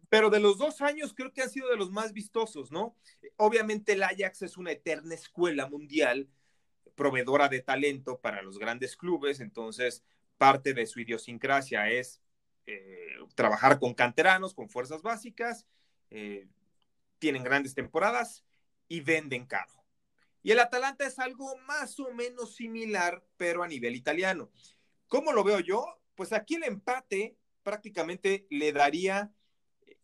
Pero 0.09 0.31
de 0.31 0.41
los 0.41 0.59
dos 0.59 0.81
años 0.81 1.15
creo 1.15 1.33
que 1.33 1.43
han 1.43 1.51
sido 1.51 1.69
de 1.69 1.77
los 1.77 1.91
más 1.91 2.13
vistosos, 2.13 2.73
¿no? 2.73 2.97
Obviamente 3.37 3.93
el 3.93 4.03
Ajax 4.03 4.43
es 4.43 4.57
una 4.57 4.73
eterna 4.73 5.15
escuela 5.15 5.69
mundial, 5.69 6.29
proveedora 6.97 7.49
de 7.49 7.61
talento 7.61 8.19
para 8.19 8.43
los 8.43 8.59
grandes 8.59 8.97
clubes, 8.97 9.41
entonces 9.41 10.03
parte 10.37 10.75
de 10.75 10.87
su 10.87 11.01
idiosincrasia 11.01 11.89
es 11.91 12.21
eh, 12.67 13.17
trabajar 13.35 13.79
con 13.79 13.95
canteranos, 13.95 14.55
con 14.55 14.69
fuerzas 14.69 15.03
básicas, 15.03 15.67
eh, 16.11 16.49
tienen 17.19 17.45
grandes 17.45 17.75
temporadas 17.75 18.45
y 18.89 19.01
venden 19.01 19.47
caro. 19.47 19.78
Y 20.43 20.53
el 20.53 20.61
Atalanta 20.61 21.07
es 21.07 21.19
algo 21.19 21.57
más 21.67 21.99
o 22.01 22.13
menos 22.13 22.55
similar, 22.55 23.25
pero 23.37 23.63
a 23.63 23.69
nivel 23.69 23.97
italiano. 23.97 24.51
¿Cómo 25.09 25.33
lo 25.33 25.45
veo 25.45 25.61
yo? 25.61 25.85
Pues 26.15 26.33
aquí 26.33 26.57
el 26.57 26.65
empate 26.65 27.37
prácticamente 27.63 28.47
le 28.51 28.73
daría 28.73 29.33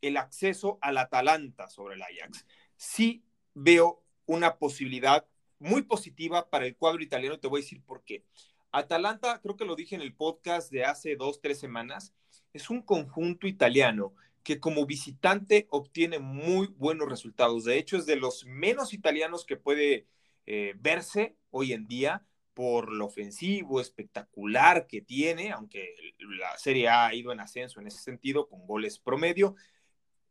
el 0.00 0.16
acceso 0.16 0.78
al 0.80 0.98
Atalanta 0.98 1.68
sobre 1.68 1.94
el 1.94 2.02
Ajax. 2.02 2.46
Sí 2.76 3.24
veo 3.54 4.02
una 4.26 4.58
posibilidad 4.58 5.26
muy 5.58 5.82
positiva 5.82 6.50
para 6.50 6.66
el 6.66 6.76
cuadro 6.76 7.02
italiano, 7.02 7.38
te 7.38 7.48
voy 7.48 7.60
a 7.60 7.62
decir 7.62 7.82
por 7.82 8.04
qué. 8.04 8.24
Atalanta, 8.70 9.40
creo 9.40 9.56
que 9.56 9.64
lo 9.64 9.76
dije 9.76 9.94
en 9.94 10.02
el 10.02 10.14
podcast 10.14 10.70
de 10.70 10.84
hace 10.84 11.16
dos, 11.16 11.40
tres 11.40 11.58
semanas, 11.58 12.12
es 12.52 12.70
un 12.70 12.82
conjunto 12.82 13.46
italiano 13.46 14.14
que 14.42 14.60
como 14.60 14.84
visitante 14.84 15.66
obtiene 15.70 16.18
muy 16.18 16.66
buenos 16.66 17.08
resultados. 17.08 17.64
De 17.64 17.78
hecho, 17.78 17.96
es 17.96 18.04
de 18.04 18.16
los 18.16 18.44
menos 18.44 18.92
italianos 18.92 19.46
que 19.46 19.56
puede 19.56 20.06
eh, 20.46 20.74
verse 20.76 21.36
hoy 21.50 21.72
en 21.72 21.86
día 21.86 22.26
por 22.54 22.92
lo 22.92 23.06
ofensivo, 23.06 23.80
espectacular 23.80 24.86
que 24.86 25.02
tiene, 25.02 25.50
aunque 25.50 25.94
la 26.38 26.56
Serie 26.56 26.88
A 26.88 27.06
ha 27.06 27.14
ido 27.14 27.32
en 27.32 27.40
ascenso 27.40 27.80
en 27.80 27.88
ese 27.88 27.98
sentido, 27.98 28.48
con 28.48 28.66
goles 28.66 28.98
promedio. 28.98 29.56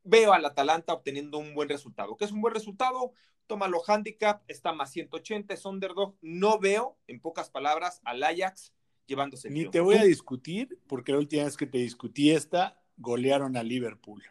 Veo 0.03 0.33
al 0.33 0.45
Atalanta 0.45 0.93
obteniendo 0.93 1.37
un 1.37 1.53
buen 1.53 1.69
resultado. 1.69 2.15
¿Qué 2.15 2.25
es 2.25 2.31
un 2.31 2.41
buen 2.41 2.53
resultado? 2.53 3.13
Tómalo 3.45 3.81
handicap, 3.85 4.41
está 4.47 4.71
más 4.71 4.91
180, 4.91 5.53
es 5.53 5.65
underdog. 5.65 6.15
No 6.21 6.59
veo, 6.59 6.97
en 7.07 7.19
pocas 7.19 7.49
palabras, 7.49 7.99
al 8.05 8.23
Ajax 8.23 8.73
llevándose. 9.05 9.49
Ni 9.49 9.69
te 9.69 9.81
voy 9.81 9.95
a 9.95 10.03
discutir, 10.03 10.79
porque 10.87 11.11
la 11.11 11.19
última 11.19 11.43
vez 11.43 11.57
que 11.57 11.67
te 11.67 11.77
discutí 11.79 12.31
esta, 12.31 12.81
golearon 12.95 13.57
a 13.57 13.63
Liverpool. 13.63 14.23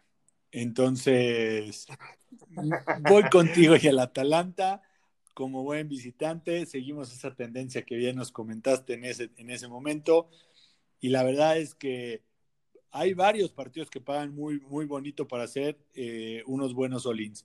Entonces, 0.51 1.87
voy 3.09 3.25
contigo 3.31 3.75
y 3.81 3.87
al 3.89 3.99
Atalanta 3.99 4.83
como 5.35 5.63
buen 5.63 5.89
visitante. 5.89 6.67
Seguimos 6.67 7.13
esa 7.13 7.35
tendencia 7.35 7.83
que 7.83 7.97
bien 7.97 8.17
nos 8.17 8.33
comentaste 8.33 8.95
en 8.95 9.05
ese, 9.05 9.31
en 9.37 9.51
ese 9.51 9.69
momento. 9.69 10.29
Y 11.01 11.09
la 11.09 11.25
verdad 11.25 11.59
es 11.59 11.75
que 11.75 12.23
hay 12.91 13.15
varios 13.15 13.53
partidos 13.53 13.91
que 13.91 14.01
pagan 14.01 14.35
muy, 14.35 14.61
muy 14.61 14.85
bonito 14.87 15.27
para 15.27 15.45
hacer 15.45 15.79
eh, 15.95 16.43
unos 16.47 16.75
buenos 16.75 17.07
all-ins. 17.07 17.45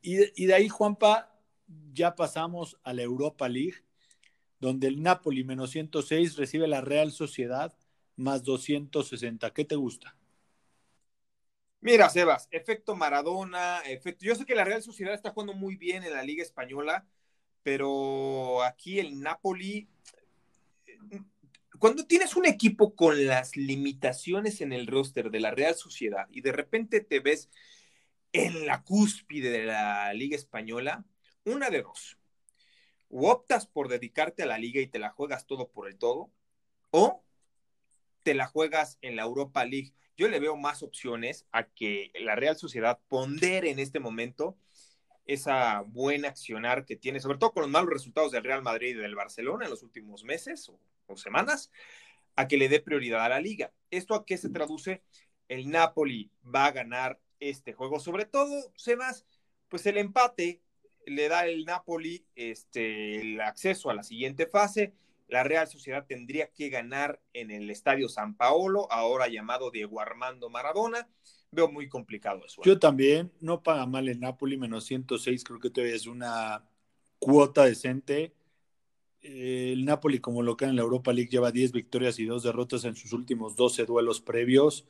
Y, 0.00 0.42
y, 0.42 0.46
de 0.46 0.54
ahí, 0.54 0.68
Juanpa, 0.68 1.38
ya 1.92 2.14
pasamos 2.14 2.78
a 2.82 2.92
la 2.92 3.02
Europa 3.02 3.48
League, 3.48 3.84
donde 4.60 4.88
el 4.88 5.02
Napoli 5.02 5.44
menos 5.44 5.70
106 5.70 6.36
recibe 6.36 6.66
la 6.66 6.80
Real 6.80 7.12
Sociedad 7.12 7.76
más 8.16 8.42
260. 8.42 9.52
¿Qué 9.52 9.64
te 9.64 9.76
gusta? 9.76 10.16
Mira, 11.82 12.08
Sebas, 12.08 12.46
efecto 12.52 12.94
Maradona, 12.94 13.80
efecto. 13.80 14.24
Yo 14.24 14.36
sé 14.36 14.46
que 14.46 14.54
la 14.54 14.62
Real 14.62 14.84
Sociedad 14.84 15.14
está 15.14 15.32
jugando 15.32 15.52
muy 15.52 15.74
bien 15.74 16.04
en 16.04 16.12
la 16.12 16.22
Liga 16.22 16.40
Española, 16.40 17.04
pero 17.64 18.62
aquí 18.62 19.00
el 19.00 19.20
Napoli. 19.20 19.88
Cuando 21.80 22.06
tienes 22.06 22.36
un 22.36 22.46
equipo 22.46 22.94
con 22.94 23.26
las 23.26 23.56
limitaciones 23.56 24.60
en 24.60 24.72
el 24.72 24.86
roster 24.86 25.32
de 25.32 25.40
la 25.40 25.50
Real 25.50 25.74
Sociedad 25.74 26.28
y 26.30 26.40
de 26.42 26.52
repente 26.52 27.00
te 27.00 27.18
ves 27.18 27.50
en 28.32 28.64
la 28.64 28.84
cúspide 28.84 29.50
de 29.50 29.64
la 29.64 30.14
Liga 30.14 30.36
Española, 30.36 31.04
una 31.44 31.68
de 31.68 31.82
dos. 31.82 32.16
O 33.08 33.28
optas 33.28 33.66
por 33.66 33.88
dedicarte 33.88 34.44
a 34.44 34.46
la 34.46 34.56
liga 34.56 34.80
y 34.80 34.86
te 34.86 35.00
la 35.00 35.10
juegas 35.10 35.48
todo 35.48 35.68
por 35.68 35.88
el 35.88 35.98
todo, 35.98 36.30
o 36.92 37.24
te 38.22 38.34
la 38.34 38.46
juegas 38.46 38.98
en 39.02 39.16
la 39.16 39.22
Europa 39.22 39.64
League 39.64 39.92
yo 40.22 40.28
le 40.28 40.38
veo 40.38 40.56
más 40.56 40.84
opciones 40.84 41.48
a 41.50 41.64
que 41.64 42.12
la 42.20 42.36
Real 42.36 42.56
Sociedad 42.56 43.00
pondere 43.08 43.72
en 43.72 43.80
este 43.80 43.98
momento 43.98 44.56
esa 45.26 45.80
buena 45.80 46.28
accionar 46.28 46.84
que 46.84 46.94
tiene, 46.94 47.18
sobre 47.18 47.38
todo 47.38 47.50
con 47.50 47.62
los 47.62 47.70
malos 47.72 47.90
resultados 47.90 48.30
del 48.30 48.44
Real 48.44 48.62
Madrid 48.62 48.90
y 48.90 49.00
del 49.00 49.16
Barcelona 49.16 49.64
en 49.64 49.70
los 49.72 49.82
últimos 49.82 50.22
meses 50.22 50.70
o, 51.08 51.16
semanas, 51.16 51.72
a 52.36 52.46
que 52.46 52.56
le 52.56 52.68
dé 52.68 52.78
prioridad 52.78 53.24
a 53.24 53.30
la 53.30 53.40
liga. 53.40 53.72
¿Esto 53.90 54.14
a 54.14 54.24
qué 54.24 54.38
se 54.38 54.48
traduce? 54.48 55.02
El 55.48 55.68
Napoli 55.70 56.30
va 56.42 56.66
a 56.66 56.72
ganar 56.72 57.18
este 57.40 57.72
juego, 57.72 57.98
sobre 57.98 58.24
todo, 58.24 58.72
Sebas, 58.76 59.26
pues 59.68 59.84
el 59.86 59.98
empate 59.98 60.62
le 61.04 61.28
da 61.28 61.46
el 61.46 61.64
Napoli 61.64 62.24
este, 62.36 63.16
el 63.16 63.40
acceso 63.40 63.90
a 63.90 63.94
la 63.94 64.04
siguiente 64.04 64.46
fase 64.46 64.94
la 65.32 65.42
Real 65.42 65.66
Sociedad 65.66 66.04
tendría 66.06 66.48
que 66.48 66.68
ganar 66.68 67.18
en 67.32 67.50
el 67.50 67.70
Estadio 67.70 68.10
San 68.10 68.36
Paolo, 68.36 68.86
ahora 68.92 69.28
llamado 69.28 69.70
Diego 69.70 69.98
Armando 69.98 70.50
Maradona. 70.50 71.08
Veo 71.50 71.70
muy 71.72 71.88
complicado 71.88 72.44
eso. 72.44 72.60
Yo 72.62 72.78
también, 72.78 73.32
no 73.40 73.62
paga 73.62 73.86
mal 73.86 74.10
el 74.10 74.20
Napoli, 74.20 74.58
menos 74.58 74.84
106, 74.84 75.42
creo 75.42 75.58
que 75.58 75.70
todavía 75.70 75.96
es 75.96 76.06
una 76.06 76.68
cuota 77.18 77.64
decente. 77.64 78.34
El 79.22 79.86
Napoli, 79.86 80.18
como 80.18 80.42
local 80.42 80.68
en 80.68 80.76
la 80.76 80.82
Europa 80.82 81.14
League, 81.14 81.30
lleva 81.30 81.50
10 81.50 81.72
victorias 81.72 82.18
y 82.18 82.26
2 82.26 82.42
derrotas 82.42 82.84
en 82.84 82.94
sus 82.94 83.14
últimos 83.14 83.56
12 83.56 83.86
duelos 83.86 84.20
previos. 84.20 84.86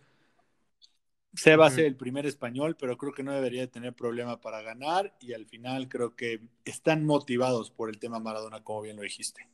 Se 1.35 1.55
va 1.55 1.67
a 1.67 1.71
ser 1.71 1.85
el 1.85 1.97
primer 1.97 2.27
español, 2.27 2.77
pero 2.77 2.99
creo 2.99 3.13
que 3.13 3.23
no 3.23 3.33
debería 3.33 3.71
tener 3.71 3.95
problema 3.95 4.41
para 4.41 4.61
ganar 4.61 5.17
y 5.21 5.35
al 5.35 5.47
final 5.47 5.89
creo 5.89 6.17
que 6.17 6.41
están 6.65 7.07
motivados 7.07 7.71
por 7.71 7.91
el 7.91 7.99
tema 8.01 8.19
Maradona, 8.19 8.65
como 8.65 8.83
bien 8.83 8.97
lo 8.97 9.03
dijiste. 9.03 9.47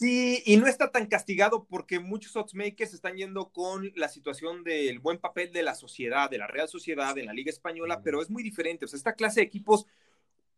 Sí, 0.00 0.42
y 0.46 0.56
no 0.56 0.66
está 0.66 0.90
tan 0.90 1.04
castigado 1.08 1.66
porque 1.68 2.00
muchos 2.00 2.34
oddsmakers 2.34 2.94
están 2.94 3.18
yendo 3.18 3.52
con 3.52 3.92
la 3.96 4.08
situación 4.08 4.64
del 4.64 4.98
buen 4.98 5.18
papel 5.18 5.52
de 5.52 5.62
la 5.62 5.74
sociedad, 5.74 6.30
de 6.30 6.38
la 6.38 6.46
Real 6.46 6.70
Sociedad, 6.70 7.18
en 7.18 7.26
la 7.26 7.34
Liga 7.34 7.50
Española, 7.50 8.00
pero 8.02 8.22
es 8.22 8.30
muy 8.30 8.42
diferente. 8.42 8.86
O 8.86 8.88
sea, 8.88 8.96
esta 8.96 9.12
clase 9.12 9.40
de 9.40 9.46
equipos 9.46 9.84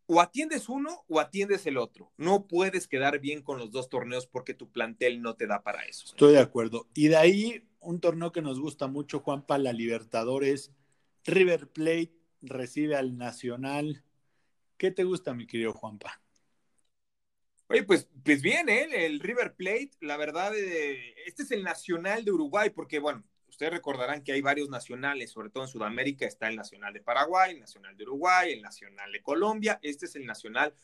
o 0.06 0.20
atiendes 0.20 0.68
uno 0.68 1.04
o 1.08 1.18
atiendes 1.18 1.66
el 1.66 1.76
otro. 1.76 2.12
No 2.16 2.46
puedes 2.46 2.86
quedar 2.86 3.18
bien 3.18 3.42
con 3.42 3.58
los 3.58 3.72
dos 3.72 3.88
torneos 3.88 4.28
porque 4.28 4.54
tu 4.54 4.70
plantel 4.70 5.20
no 5.20 5.34
te 5.34 5.48
da 5.48 5.64
para 5.64 5.86
eso. 5.86 6.06
Estoy 6.06 6.34
de 6.34 6.38
acuerdo. 6.38 6.86
Y 6.94 7.08
de 7.08 7.16
ahí 7.16 7.68
un 7.80 7.98
torneo 7.98 8.30
que 8.30 8.42
nos 8.42 8.60
gusta 8.60 8.86
mucho, 8.86 9.18
Juanpa, 9.18 9.58
la 9.58 9.72
Libertadores. 9.72 10.70
River 11.24 11.66
Plate 11.66 12.14
recibe 12.42 12.94
al 12.94 13.18
Nacional. 13.18 14.04
¿Qué 14.76 14.92
te 14.92 15.02
gusta, 15.02 15.34
mi 15.34 15.48
querido 15.48 15.72
Juanpa? 15.72 16.21
Oye, 17.72 17.84
pues, 17.84 18.06
pues 18.22 18.42
bien, 18.42 18.68
¿eh? 18.68 19.06
el 19.06 19.18
River 19.18 19.54
Plate, 19.54 19.92
la 20.02 20.18
verdad, 20.18 20.54
eh, 20.54 21.14
este 21.24 21.42
es 21.42 21.52
el 21.52 21.62
Nacional 21.62 22.22
de 22.22 22.30
Uruguay, 22.30 22.68
porque 22.68 22.98
bueno, 22.98 23.24
ustedes 23.48 23.72
recordarán 23.72 24.22
que 24.22 24.32
hay 24.32 24.42
varios 24.42 24.68
nacionales, 24.68 25.30
sobre 25.30 25.48
todo 25.48 25.62
en 25.62 25.70
Sudamérica 25.70 26.26
está 26.26 26.48
el 26.48 26.56
Nacional 26.56 26.92
de 26.92 27.00
Paraguay, 27.00 27.52
el 27.52 27.60
Nacional 27.60 27.96
de 27.96 28.04
Uruguay, 28.04 28.52
el 28.52 28.60
Nacional 28.60 29.10
de 29.10 29.22
Colombia, 29.22 29.80
este 29.82 30.04
es 30.04 30.14
el 30.16 30.26
Nacional 30.26 30.74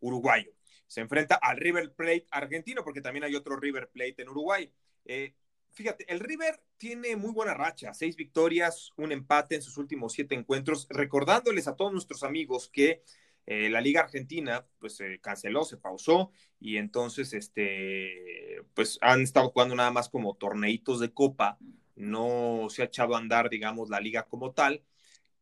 uruguayo. 0.00 0.52
Se 0.86 1.00
enfrenta 1.00 1.36
al 1.36 1.56
River 1.56 1.94
Plate 1.94 2.26
argentino, 2.30 2.84
porque 2.84 3.00
también 3.00 3.24
hay 3.24 3.34
otro 3.34 3.56
River 3.56 3.88
Plate 3.88 4.16
en 4.18 4.28
Uruguay. 4.28 4.70
Eh, 5.06 5.32
fíjate, 5.72 6.04
el 6.12 6.20
River 6.20 6.60
tiene 6.76 7.16
muy 7.16 7.32
buena 7.32 7.54
racha, 7.54 7.94
seis 7.94 8.14
victorias, 8.14 8.92
un 8.98 9.10
empate 9.10 9.54
en 9.54 9.62
sus 9.62 9.78
últimos 9.78 10.12
siete 10.12 10.34
encuentros, 10.34 10.86
recordándoles 10.90 11.66
a 11.66 11.76
todos 11.76 11.92
nuestros 11.92 12.22
amigos 12.22 12.68
que 12.70 13.02
eh, 13.46 13.70
la 13.70 13.80
Liga 13.80 14.02
Argentina 14.02 14.66
pues 14.78 14.96
se 14.96 15.20
canceló, 15.20 15.64
se 15.64 15.76
pausó 15.76 16.32
y 16.60 16.76
entonces 16.76 17.32
este 17.32 18.62
pues 18.74 18.98
han 19.00 19.22
estado 19.22 19.50
jugando 19.50 19.74
nada 19.74 19.90
más 19.90 20.08
como 20.08 20.34
torneitos 20.34 21.00
de 21.00 21.12
copa 21.12 21.58
no 21.96 22.66
se 22.68 22.82
ha 22.82 22.84
echado 22.84 23.14
a 23.14 23.18
andar, 23.18 23.48
digamos, 23.48 23.88
la 23.88 24.00
liga 24.00 24.24
como 24.24 24.52
tal, 24.52 24.84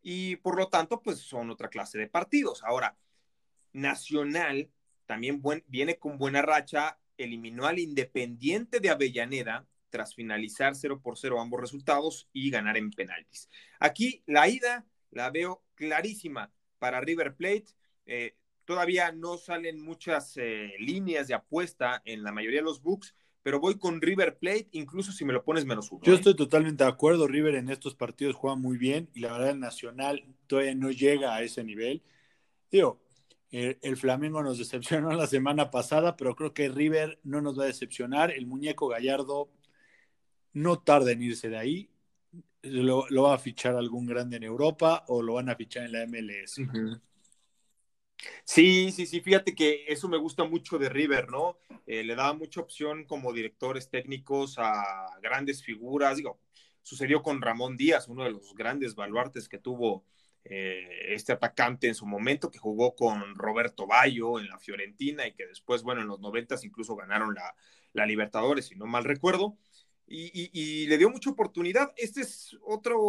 y 0.03 0.37
por 0.37 0.57
lo 0.57 0.69
tanto, 0.69 1.03
pues 1.03 1.19
son 1.19 1.51
otra 1.51 1.69
clase 1.69 1.99
de 1.99 2.07
partidos. 2.09 2.63
Ahora, 2.63 2.97
Nacional 3.73 4.71
también 5.07 5.43
viene 5.67 5.99
con 5.99 6.19
buena 6.19 6.43
racha, 6.43 6.99
eliminó 7.17 7.67
al 7.67 7.79
Independiente 7.79 8.81
de 8.81 8.91
Avellaneda 8.91 9.67
tras 9.89 10.15
finalizar 10.15 10.75
0 10.75 11.01
por 11.03 11.19
0 11.19 11.41
ambos 11.41 11.61
resultados 11.61 12.29
y 12.33 12.51
ganar 12.51 12.77
en 12.77 12.91
penaltis. 12.91 13.49
Aquí 13.81 14.23
la 14.27 14.49
ida 14.49 14.87
la 15.11 15.31
veo 15.31 15.65
clarísima 15.75 16.53
para 16.79 17.01
River 17.01 17.35
Plate. 17.35 17.67
Eh, 18.07 18.37
todavía 18.65 19.13
no 19.13 19.37
salen 19.37 19.81
muchas 19.81 20.37
eh, 20.37 20.73
líneas 20.79 21.29
de 21.29 21.35
apuesta 21.35 22.03
en 22.05 22.23
la 22.23 22.33
mayoría 22.33 22.61
de 22.61 22.65
los 22.65 22.83
books, 22.83 23.15
pero 23.43 23.61
voy 23.61 23.79
con 23.79 24.01
River 24.01 24.39
Plate, 24.39 24.69
incluso 24.73 25.13
si 25.13 25.25
me 25.25 25.33
lo 25.33 25.45
pones 25.45 25.67
menos 25.67 25.93
uno. 25.93 26.03
Yo 26.05 26.15
¿eh? 26.15 26.17
estoy 26.17 26.35
totalmente 26.35 26.85
de 26.85 26.91
acuerdo, 26.91 27.27
River 27.27 27.57
en 27.57 27.69
estos 27.69 27.95
partidos 27.95 28.35
juega 28.35 28.57
muy 28.57 28.79
bien 28.79 29.11
y 29.15 29.21
la 29.21 29.33
verdad 29.33 29.51
el 29.51 29.61
Nacional 29.61 30.25
todavía 30.47 30.75
no 30.75 30.91
llega 30.91 31.35
a 31.35 31.43
ese 31.43 31.63
nivel. 31.63 32.03
Digo, 32.71 33.05
el, 33.55 33.97
Flamengo 33.97 34.43
nos 34.43 34.59
decepcionó 34.59 35.13
la 35.13 35.29
semana 35.29 35.71
pasada, 35.71 36.17
pero 36.17 36.35
creo 36.35 36.53
que 36.53 36.69
River 36.69 37.21
no 37.23 37.41
nos 37.41 37.57
va 37.59 37.65
a 37.65 37.69
decepcionar. 37.69 38.33
El 38.33 38.47
muñeco 38.47 38.89
Gallardo 38.89 39.49
no 40.55 40.81
tarda 40.81 41.13
en 41.13 41.23
irse 41.23 41.49
de 41.49 41.59
ahí. 41.59 41.91
Lo, 42.63 43.07
va 43.23 43.35
a 43.35 43.39
fichar 43.39 43.77
algún 43.77 44.07
grande 44.07 44.39
en 44.39 44.43
Europa 44.43 45.05
o 45.07 45.23
lo 45.23 45.35
van 45.35 45.51
a 45.51 45.55
fichar 45.55 45.85
en 45.85 45.93
la 45.93 46.07
MLS. 46.07 46.61
Sí, 48.45 48.93
sí, 48.93 49.07
sí, 49.07 49.21
fíjate 49.21 49.55
que 49.55 49.85
eso 49.89 50.09
me 50.09 50.17
gusta 50.17 50.45
mucho 50.45 50.79
de 50.79 50.89
River, 50.89 51.29
¿no? 51.31 51.59
Eh, 51.87 52.05
le 52.05 52.15
da 52.15 52.33
mucha 52.33 52.61
opción 52.61 53.05
como 53.05 53.33
directores 53.33 53.91
técnicos 53.91 54.57
a 54.59 55.09
grandes 55.23 55.63
figuras, 55.63 56.17
digo, 56.17 56.41
sucedió 56.83 57.23
con 57.23 57.43
Ramón 57.43 57.77
Díaz, 57.77 58.09
uno 58.09 58.25
de 58.25 58.31
los 58.31 58.55
grandes 58.55 58.95
baluartes 58.95 59.49
que 59.49 59.59
tuvo 59.59 60.05
eh, 60.45 61.15
este 61.15 61.33
atacante 61.33 61.89
en 61.89 61.95
su 61.95 62.07
momento, 62.07 62.51
que 62.51 62.59
jugó 62.59 62.95
con 62.95 63.35
Roberto 63.35 63.87
Bayo 63.87 64.39
en 64.39 64.49
la 64.49 64.59
Fiorentina 64.59 65.27
y 65.27 65.33
que 65.33 65.47
después, 65.47 65.83
bueno, 65.83 66.03
en 66.03 66.09
los 66.09 66.21
noventas 66.21 66.65
incluso 66.65 66.97
ganaron 66.97 67.35
la, 67.35 67.55
la 67.93 68.07
Libertadores, 68.07 68.67
si 68.67 68.77
no 68.77 68.87
mal 68.87 69.05
recuerdo. 69.05 69.57
Y, 70.07 70.51
y, 70.53 70.87
le 70.87 70.99
dio 70.99 71.09
mucha 71.09 71.31
oportunidad. 71.31 71.93
Este 71.97 72.21
es 72.21 72.59
otro, 72.63 73.01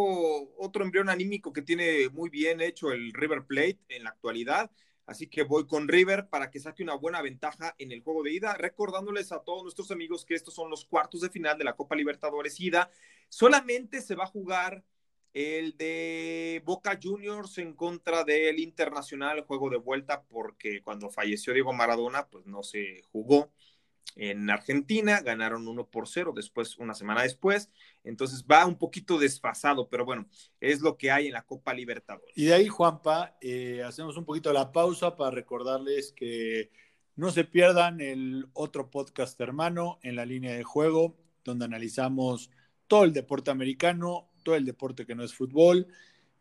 otro 0.56 0.82
embrión 0.82 1.10
anímico 1.10 1.52
que 1.52 1.60
tiene 1.60 2.08
muy 2.08 2.30
bien 2.30 2.62
hecho 2.62 2.90
el 2.90 3.12
River 3.12 3.44
Plate 3.44 3.78
en 3.90 4.04
la 4.04 4.10
actualidad. 4.10 4.70
Así 5.06 5.28
que 5.28 5.44
voy 5.44 5.66
con 5.66 5.86
River 5.86 6.28
para 6.28 6.50
que 6.50 6.58
saque 6.58 6.82
una 6.82 6.94
buena 6.94 7.22
ventaja 7.22 7.74
en 7.78 7.92
el 7.92 8.02
juego 8.02 8.24
de 8.24 8.32
ida, 8.32 8.54
recordándoles 8.54 9.30
a 9.30 9.40
todos 9.40 9.62
nuestros 9.62 9.90
amigos 9.92 10.24
que 10.24 10.34
estos 10.34 10.54
son 10.54 10.68
los 10.68 10.84
cuartos 10.84 11.20
de 11.20 11.30
final 11.30 11.56
de 11.56 11.64
la 11.64 11.76
Copa 11.76 11.94
Libertadores 11.94 12.58
ida. 12.58 12.90
Solamente 13.28 14.00
se 14.00 14.16
va 14.16 14.24
a 14.24 14.28
jugar 14.28 14.84
el 15.32 15.76
de 15.76 16.62
Boca 16.64 16.98
Juniors 17.00 17.58
en 17.58 17.74
contra 17.74 18.24
del 18.24 18.58
Internacional, 18.58 19.42
juego 19.42 19.70
de 19.70 19.76
vuelta, 19.76 20.24
porque 20.24 20.82
cuando 20.82 21.10
falleció 21.10 21.52
Diego 21.52 21.72
Maradona, 21.72 22.26
pues 22.26 22.46
no 22.46 22.62
se 22.62 23.02
jugó 23.12 23.52
en 24.14 24.48
Argentina, 24.48 25.20
ganaron 25.20 25.66
1 25.66 25.86
por 25.88 26.08
0 26.08 26.32
después, 26.34 26.78
una 26.78 26.94
semana 26.94 27.22
después, 27.22 27.70
entonces 28.04 28.44
va 28.50 28.64
un 28.64 28.76
poquito 28.76 29.18
desfasado, 29.18 29.88
pero 29.88 30.04
bueno, 30.04 30.26
es 30.60 30.80
lo 30.80 30.96
que 30.96 31.10
hay 31.10 31.26
en 31.26 31.34
la 31.34 31.42
Copa 31.42 31.74
Libertadores. 31.74 32.36
Y 32.36 32.44
de 32.44 32.54
ahí, 32.54 32.68
Juanpa, 32.68 33.36
eh, 33.40 33.82
hacemos 33.84 34.16
un 34.16 34.24
poquito 34.24 34.52
la 34.52 34.72
pausa 34.72 35.16
para 35.16 35.30
recordarles 35.30 36.12
que 36.12 36.70
no 37.16 37.30
se 37.30 37.44
pierdan 37.44 38.00
el 38.00 38.48
otro 38.52 38.90
podcast 38.90 39.40
hermano 39.40 39.98
en 40.02 40.16
la 40.16 40.24
línea 40.24 40.54
de 40.54 40.62
juego, 40.64 41.16
donde 41.44 41.64
analizamos 41.64 42.50
todo 42.86 43.04
el 43.04 43.12
deporte 43.12 43.50
americano, 43.50 44.30
todo 44.42 44.54
el 44.54 44.64
deporte 44.64 45.06
que 45.06 45.14
no 45.14 45.24
es 45.24 45.34
fútbol. 45.34 45.88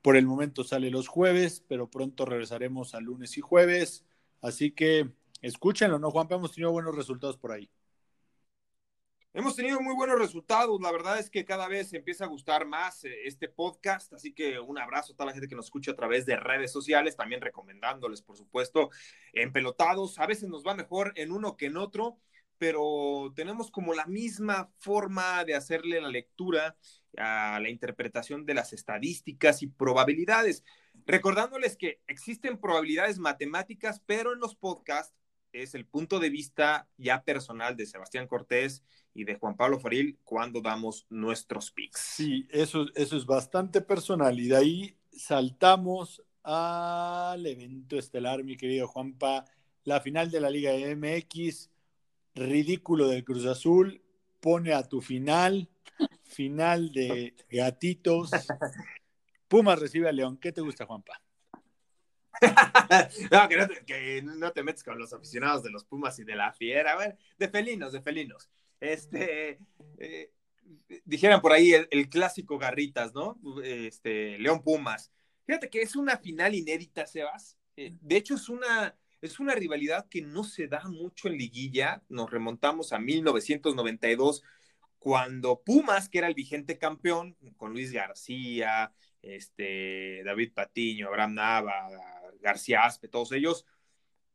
Por 0.02 0.18
el 0.18 0.28
momento 0.28 0.64
sale 0.64 0.92
los 0.92 1.08
jueves, 1.08 1.64
pero 1.68 1.90
pronto 1.90 2.26
regresaremos 2.26 2.94
a 2.94 3.00
lunes 3.00 3.38
y 3.38 3.42
jueves. 3.42 4.06
Así 4.42 4.72
que 4.72 5.10
Escúchenlo, 5.46 6.00
¿no, 6.00 6.10
Juanpa? 6.10 6.34
Hemos 6.34 6.54
tenido 6.54 6.72
buenos 6.72 6.96
resultados 6.96 7.38
por 7.38 7.52
ahí. 7.52 7.70
Hemos 9.32 9.56
tenido 9.56 9.80
muy 9.80 9.94
buenos 9.94 10.18
resultados. 10.18 10.82
La 10.82 10.92
verdad 10.92 11.20
es 11.20 11.30
que 11.30 11.46
cada 11.46 11.68
vez 11.68 11.94
empieza 11.94 12.26
a 12.26 12.28
gustar 12.28 12.66
más 12.66 13.04
eh, 13.04 13.28
este 13.28 13.48
podcast. 13.48 14.12
Así 14.14 14.34
que 14.34 14.60
un 14.60 14.80
abrazo 14.80 15.14
a 15.14 15.16
toda 15.16 15.28
la 15.28 15.34
gente 15.34 15.48
que 15.48 15.54
nos 15.54 15.66
escucha 15.66 15.92
a 15.92 15.96
través 15.96 16.26
de 16.26 16.36
redes 16.36 16.72
sociales. 16.72 17.16
También 17.16 17.42
recomendándoles, 17.42 18.24
por 18.24 18.36
supuesto, 18.38 18.90
en 19.34 19.52
pelotados. 19.52 20.18
A 20.18 20.26
veces 20.26 20.50
nos 20.50 20.66
va 20.66 20.74
mejor 20.74 21.14
en 21.16 21.32
uno 21.32 21.58
que 21.58 21.68
en 21.68 21.78
otro, 21.78 22.18
pero 22.58 23.32
tenemos 23.36 23.70
como 23.70 23.94
la 23.94 24.08
misma 24.08 24.72
forma 24.80 25.44
de 25.44 25.54
hacerle 25.54 26.02
la 26.02 26.10
lectura 26.10 26.76
a 27.18 27.60
la 27.62 27.70
interpretación 27.70 28.48
de 28.48 28.56
las 28.56 28.74
estadísticas 28.74 29.62
y 29.62 29.68
probabilidades. 29.68 30.64
Recordándoles 31.06 31.78
que 31.78 32.02
existen 32.08 32.58
probabilidades 32.60 33.20
matemáticas, 33.20 34.02
pero 34.08 34.34
en 34.34 34.40
los 34.40 34.56
podcasts 34.56 35.14
es 35.62 35.76
el 35.76 35.86
punto 35.86 36.20
de 36.20 36.30
vista 36.30 36.88
ya 36.98 37.24
personal 37.24 37.76
de 37.76 37.86
Sebastián 37.86 38.28
Cortés 38.28 38.84
y 39.14 39.24
de 39.24 39.36
Juan 39.36 39.56
Pablo 39.56 39.80
Faril 39.80 40.18
cuando 40.24 40.62
damos 40.62 41.06
nuestros 41.10 41.72
picks. 41.72 42.00
Sí, 42.00 42.48
eso, 42.52 42.86
eso 42.96 43.18
es 43.18 43.26
bastante 43.26 43.82
personal 43.82 44.40
y 44.40 44.48
de 44.48 44.56
ahí 44.56 44.98
saltamos 45.12 46.22
al 46.44 47.46
evento 47.46 47.98
estelar, 47.98 48.44
mi 48.44 48.58
querido 48.58 48.88
Juanpa, 48.88 49.46
la 49.84 50.02
final 50.02 50.30
de 50.30 50.42
la 50.42 50.50
Liga 50.50 50.74
MX, 50.74 51.70
ridículo 52.36 53.08
del 53.08 53.24
Cruz 53.24 53.46
Azul, 53.46 54.02
pone 54.42 54.74
a 54.74 54.84
tu 54.84 55.02
final, 55.02 55.70
final 56.24 56.92
de 56.92 57.34
gatitos. 57.50 58.30
Pumas 59.48 59.80
recibe 59.80 60.10
a 60.10 60.12
León. 60.12 60.38
¿Qué 60.38 60.52
te 60.52 60.62
gusta, 60.62 60.86
Juanpa? 60.86 61.22
No, 63.32 63.48
que 63.48 64.22
no, 64.24 64.52
te, 64.52 64.64
metes 64.64 64.84
con 64.84 64.98
los 64.98 65.14
aficionados 65.14 65.64
de 65.64 65.70
los 65.70 65.86
Pumas 65.86 66.20
y 66.20 66.24
de 66.24 66.36
la 66.36 66.52
Fiera, 66.54 67.18
de 67.38 67.48
felinos, 67.50 67.94
de 67.94 68.02
felinos. 68.02 68.50
Este, 68.80 69.60
eh, 69.98 70.32
dijeran 71.06 71.42
por 71.42 71.52
ahí 71.52 71.74
el, 71.74 72.10
clásico 72.10 72.58
Garritas, 72.58 73.14
¿no? 73.14 73.40
Este, 73.64 74.38
León 74.40 74.64
Pumas. 74.64 75.12
Fíjate 75.46 75.70
que 75.70 75.82
es 75.82 75.96
una 75.96 76.18
final 76.18 76.56
inédita, 76.56 77.06
Sebas. 77.06 77.58
Eh, 77.78 77.94
de 78.02 78.18
hecho, 78.18 78.36
es 78.36 78.50
una, 78.50 78.96
es 79.22 79.40
una 79.40 79.54
rivalidad 79.54 80.08
que 80.10 80.22
no 80.22 80.44
se 80.44 80.68
da 80.68 80.84
mucho 80.88 81.28
en 81.28 81.38
liguilla. 81.38 82.04
Nos 82.10 82.30
remontamos 82.32 82.94
a 82.94 83.00
1992, 83.00 84.44
cuando 85.00 85.62
Pumas, 85.62 86.10
que 86.10 86.18
era 86.18 86.28
el 86.28 86.34
vigente 86.34 86.78
campeón, 86.78 87.38
con 87.58 87.74
Luis 87.74 87.92
García, 87.92 88.92
este, 89.22 90.24
David 90.24 90.54
Patiño, 90.54 91.08
Abraham 91.08 91.36
Nava, 91.36 91.88
García 92.42 92.84
Aspe, 92.84 93.08
todos 93.08 93.32
ellos 93.32 93.66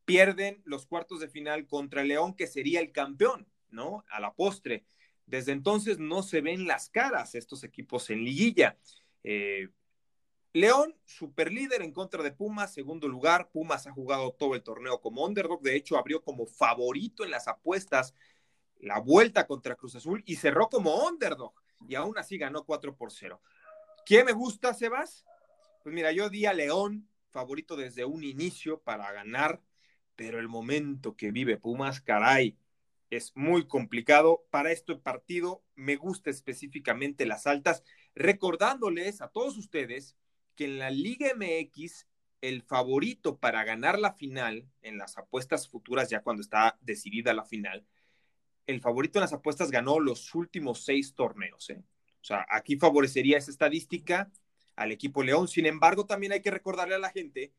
pierden 0.04 0.62
los 0.64 0.86
cuartos 0.86 1.20
de 1.20 1.28
final 1.28 1.66
contra 1.66 2.02
el 2.02 2.08
León, 2.08 2.34
que 2.34 2.46
sería 2.46 2.80
el 2.80 2.92
campeón, 2.92 3.46
¿no? 3.70 4.04
A 4.10 4.20
la 4.20 4.34
postre. 4.34 4.84
Desde 5.26 5.52
entonces 5.52 5.98
no 5.98 6.22
se 6.22 6.40
ven 6.40 6.66
las 6.66 6.88
caras 6.88 7.34
estos 7.34 7.62
equipos 7.62 8.10
en 8.10 8.24
liguilla. 8.24 8.76
Eh, 9.22 9.68
León, 10.52 10.96
super 11.04 11.52
líder 11.52 11.82
en 11.82 11.92
contra 11.92 12.24
de 12.24 12.32
Pumas, 12.32 12.74
segundo 12.74 13.06
lugar. 13.06 13.50
Pumas 13.52 13.86
ha 13.86 13.92
jugado 13.92 14.32
todo 14.32 14.56
el 14.56 14.62
torneo 14.64 15.00
como 15.00 15.24
underdog. 15.24 15.62
De 15.62 15.76
hecho, 15.76 15.96
abrió 15.96 16.22
como 16.24 16.46
favorito 16.46 17.24
en 17.24 17.30
las 17.30 17.46
apuestas 17.46 18.14
la 18.80 18.98
vuelta 18.98 19.46
contra 19.46 19.76
Cruz 19.76 19.94
Azul 19.94 20.24
y 20.26 20.36
cerró 20.36 20.68
como 20.68 21.06
underdog. 21.06 21.54
Y 21.88 21.94
aún 21.94 22.18
así 22.18 22.36
ganó 22.36 22.64
4 22.64 22.96
por 22.96 23.12
0. 23.12 23.40
¿Quién 24.04 24.26
me 24.26 24.32
gusta, 24.32 24.74
Sebas? 24.74 25.24
Pues 25.84 25.94
mira, 25.94 26.10
yo 26.10 26.28
di 26.28 26.46
a 26.46 26.52
León 26.52 27.08
favorito 27.30 27.76
desde 27.76 28.04
un 28.04 28.24
inicio 28.24 28.80
para 28.80 29.10
ganar, 29.12 29.62
pero 30.16 30.38
el 30.38 30.48
momento 30.48 31.16
que 31.16 31.30
vive 31.30 31.56
Pumas, 31.56 32.00
caray, 32.00 32.58
es 33.10 33.32
muy 33.34 33.66
complicado. 33.66 34.44
Para 34.50 34.72
este 34.72 34.94
partido 34.96 35.62
me 35.74 35.96
gusta 35.96 36.30
específicamente 36.30 37.26
las 37.26 37.46
altas, 37.46 37.82
recordándoles 38.14 39.20
a 39.20 39.28
todos 39.28 39.56
ustedes 39.56 40.16
que 40.56 40.64
en 40.66 40.78
la 40.78 40.90
Liga 40.90 41.28
MX 41.34 42.06
el 42.40 42.62
favorito 42.62 43.38
para 43.38 43.64
ganar 43.64 43.98
la 43.98 44.14
final 44.14 44.66
en 44.82 44.98
las 44.98 45.18
apuestas 45.18 45.68
futuras, 45.68 46.08
ya 46.08 46.22
cuando 46.22 46.42
está 46.42 46.78
decidida 46.80 47.34
la 47.34 47.44
final, 47.44 47.84
el 48.66 48.80
favorito 48.80 49.18
en 49.18 49.22
las 49.22 49.32
apuestas 49.32 49.70
ganó 49.70 50.00
los 50.00 50.34
últimos 50.34 50.84
seis 50.84 51.14
torneos. 51.14 51.68
¿eh? 51.70 51.82
O 52.20 52.24
sea, 52.24 52.46
aquí 52.48 52.76
favorecería 52.76 53.38
esa 53.38 53.50
estadística 53.50 54.30
al 54.80 54.92
equipo 54.92 55.22
León. 55.22 55.46
Sin 55.46 55.66
embargo, 55.66 56.06
también 56.06 56.32
hay 56.32 56.40
que 56.40 56.50
recordarle 56.50 56.94
a 56.94 56.98
la 56.98 57.10
gente 57.10 57.52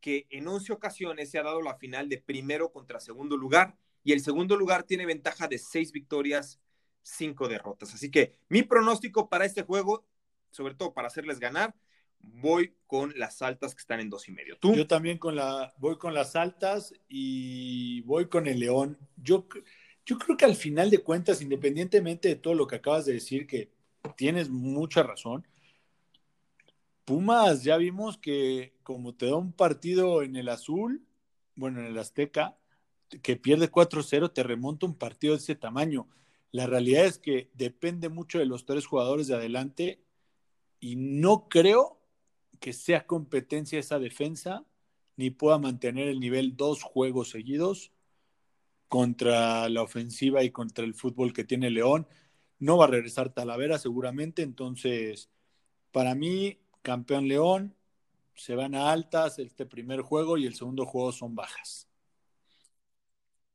que 0.00 0.26
en 0.30 0.48
11 0.48 0.72
ocasiones 0.72 1.30
se 1.30 1.38
ha 1.38 1.44
dado 1.44 1.62
la 1.62 1.76
final 1.76 2.08
de 2.08 2.18
primero 2.18 2.72
contra 2.72 2.98
segundo 2.98 3.36
lugar 3.36 3.76
y 4.02 4.12
el 4.12 4.20
segundo 4.20 4.56
lugar 4.56 4.82
tiene 4.82 5.06
ventaja 5.06 5.46
de 5.46 5.58
seis 5.58 5.92
victorias, 5.92 6.60
cinco 7.02 7.46
derrotas. 7.46 7.94
Así 7.94 8.10
que 8.10 8.34
mi 8.48 8.64
pronóstico 8.64 9.28
para 9.28 9.44
este 9.44 9.62
juego, 9.62 10.04
sobre 10.50 10.74
todo 10.74 10.92
para 10.92 11.06
hacerles 11.06 11.38
ganar, 11.38 11.72
voy 12.18 12.74
con 12.88 13.12
las 13.16 13.42
altas 13.42 13.76
que 13.76 13.82
están 13.82 14.00
en 14.00 14.10
dos 14.10 14.28
y 14.28 14.32
medio. 14.32 14.58
¿Tú? 14.58 14.74
Yo 14.74 14.88
también 14.88 15.18
con 15.18 15.36
la, 15.36 15.72
voy 15.78 15.98
con 15.98 16.14
las 16.14 16.34
altas 16.34 16.92
y 17.08 18.00
voy 18.02 18.26
con 18.26 18.48
el 18.48 18.58
León. 18.58 18.98
Yo, 19.16 19.46
yo 20.04 20.18
creo 20.18 20.36
que 20.36 20.46
al 20.46 20.56
final 20.56 20.90
de 20.90 20.98
cuentas, 20.98 21.42
independientemente 21.42 22.26
de 22.26 22.36
todo 22.36 22.54
lo 22.54 22.66
que 22.66 22.76
acabas 22.76 23.06
de 23.06 23.12
decir, 23.12 23.46
que 23.46 23.70
tienes 24.16 24.48
mucha 24.48 25.04
razón, 25.04 25.46
Pumas 27.04 27.64
ya 27.64 27.76
vimos 27.76 28.18
que 28.18 28.74
como 28.82 29.14
te 29.14 29.26
da 29.26 29.36
un 29.36 29.52
partido 29.52 30.22
en 30.22 30.36
el 30.36 30.48
azul, 30.48 31.04
bueno, 31.56 31.80
en 31.80 31.86
el 31.86 31.98
Azteca, 31.98 32.56
que 33.22 33.36
pierde 33.36 33.70
4-0, 33.70 34.32
te 34.32 34.42
remonta 34.42 34.86
un 34.86 34.94
partido 34.94 35.34
de 35.34 35.40
ese 35.40 35.56
tamaño. 35.56 36.08
La 36.52 36.66
realidad 36.66 37.04
es 37.04 37.18
que 37.18 37.50
depende 37.54 38.08
mucho 38.08 38.38
de 38.38 38.46
los 38.46 38.64
tres 38.64 38.86
jugadores 38.86 39.26
de 39.26 39.34
adelante 39.34 40.02
y 40.80 40.96
no 40.96 41.48
creo 41.48 42.00
que 42.60 42.72
sea 42.72 43.06
competencia 43.06 43.78
esa 43.78 43.98
defensa 43.98 44.64
ni 45.16 45.30
pueda 45.30 45.58
mantener 45.58 46.08
el 46.08 46.20
nivel 46.20 46.56
dos 46.56 46.82
juegos 46.82 47.30
seguidos 47.30 47.92
contra 48.88 49.68
la 49.68 49.82
ofensiva 49.82 50.42
y 50.42 50.50
contra 50.50 50.84
el 50.84 50.94
fútbol 50.94 51.32
que 51.32 51.44
tiene 51.44 51.70
León. 51.70 52.06
No 52.58 52.76
va 52.76 52.86
a 52.86 52.88
regresar 52.88 53.32
Talavera 53.32 53.78
seguramente, 53.78 54.42
entonces 54.42 55.30
para 55.92 56.14
mí, 56.14 56.59
campeón 56.82 57.28
León, 57.28 57.76
se 58.34 58.54
van 58.54 58.74
a 58.74 58.90
altas 58.90 59.38
este 59.38 59.66
primer 59.66 60.00
juego 60.00 60.38
y 60.38 60.46
el 60.46 60.54
segundo 60.54 60.86
juego 60.86 61.12
son 61.12 61.34
bajas. 61.34 61.88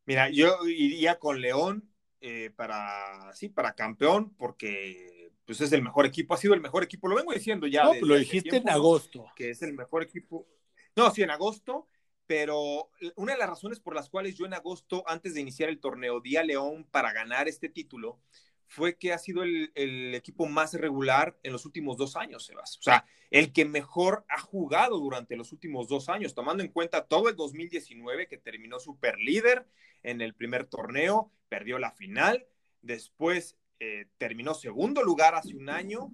Mira, 0.05 0.29
yo 0.29 0.57
iría 0.67 1.17
con 1.17 1.41
León 1.41 1.89
eh, 2.21 2.51
para, 2.55 3.33
sí, 3.33 3.49
para 3.49 3.73
campeón, 3.73 4.35
porque 4.35 5.31
pues 5.45 5.61
es 5.61 5.71
el 5.71 5.81
mejor 5.81 6.05
equipo, 6.05 6.33
ha 6.33 6.37
sido 6.37 6.53
el 6.53 6.61
mejor 6.61 6.83
equipo, 6.83 7.07
lo 7.07 7.15
vengo 7.15 7.33
diciendo 7.33 7.67
ya. 7.67 7.83
No, 7.83 7.91
pues 7.91 8.01
lo 8.01 8.15
dijiste 8.15 8.57
en 8.57 8.69
agosto. 8.69 9.25
Que 9.35 9.51
es 9.51 9.61
el 9.61 9.73
mejor 9.73 10.03
equipo. 10.03 10.47
No, 10.95 11.11
sí, 11.11 11.21
en 11.21 11.29
agosto, 11.29 11.87
pero 12.25 12.89
una 13.15 13.33
de 13.33 13.39
las 13.39 13.49
razones 13.49 13.79
por 13.79 13.95
las 13.95 14.09
cuales 14.09 14.35
yo 14.35 14.45
en 14.45 14.53
agosto, 14.53 15.03
antes 15.07 15.33
de 15.33 15.41
iniciar 15.41 15.69
el 15.69 15.79
torneo, 15.79 16.19
di 16.19 16.35
a 16.37 16.43
León 16.43 16.87
para 16.89 17.13
ganar 17.13 17.47
este 17.47 17.69
título, 17.69 18.19
fue 18.67 18.97
que 18.97 19.13
ha 19.13 19.17
sido 19.17 19.43
el, 19.43 20.15
equipo 20.15 20.47
más 20.47 20.73
regular 20.73 21.37
en 21.43 21.51
los 21.51 21.65
últimos 21.65 21.97
dos 21.97 22.15
años, 22.15 22.45
Sebas. 22.45 22.77
O 22.79 22.81
sea, 22.81 23.05
el 23.31 23.53
que 23.53 23.65
mejor 23.65 24.25
ha 24.29 24.39
jugado 24.39 24.99
durante 24.99 25.35
los 25.35 25.51
últimos 25.51 25.87
dos 25.87 26.09
años, 26.09 26.33
tomando 26.33 26.63
en 26.63 26.71
cuenta 26.71 27.05
todo 27.05 27.29
el 27.29 27.35
2019 27.35 28.27
que 28.27 28.37
terminó 28.37 28.79
super 28.79 29.17
líder 29.19 29.67
en 30.03 30.21
el 30.21 30.33
primer 30.33 30.65
torneo, 30.65 31.31
perdió 31.49 31.79
la 31.79 31.91
final, 31.91 32.45
después 32.81 33.57
eh, 33.79 34.07
terminó 34.17 34.53
segundo 34.53 35.03
lugar 35.03 35.35
hace 35.35 35.55
un 35.55 35.69
año, 35.69 36.13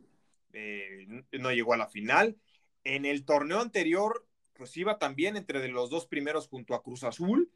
eh, 0.54 1.24
no 1.32 1.52
llegó 1.52 1.74
a 1.74 1.78
la 1.78 1.88
final. 1.88 2.38
En 2.84 3.06
el 3.06 3.26
torneo 3.26 3.60
anterior, 3.60 4.26
pues 4.54 4.74
también 5.00 5.38
entre 5.38 5.68
los 5.70 5.90
dos 5.90 6.06
primeros 6.06 6.48
junto 6.48 6.76
a 6.76 6.84
Cruz 6.84 7.04
Azul, 7.04 7.52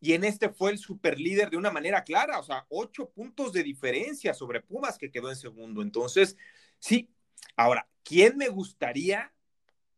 y 0.00 0.12
en 0.12 0.24
este 0.24 0.50
fue 0.50 0.70
el 0.70 0.78
super 0.78 1.18
líder 1.18 1.50
de 1.50 1.56
una 1.56 1.70
manera 1.70 2.04
clara, 2.04 2.38
o 2.38 2.42
sea, 2.42 2.66
ocho 2.68 3.10
puntos 3.10 3.52
de 3.52 3.62
diferencia 3.62 4.34
sobre 4.34 4.60
Pumas 4.60 4.98
que 4.98 5.10
quedó 5.10 5.30
en 5.30 5.36
segundo. 5.36 5.82
Entonces, 5.82 6.36
sí, 6.78 7.10
ahora, 7.56 7.88
¿quién 8.02 8.36
me 8.36 8.48
gustaría? 8.48 9.32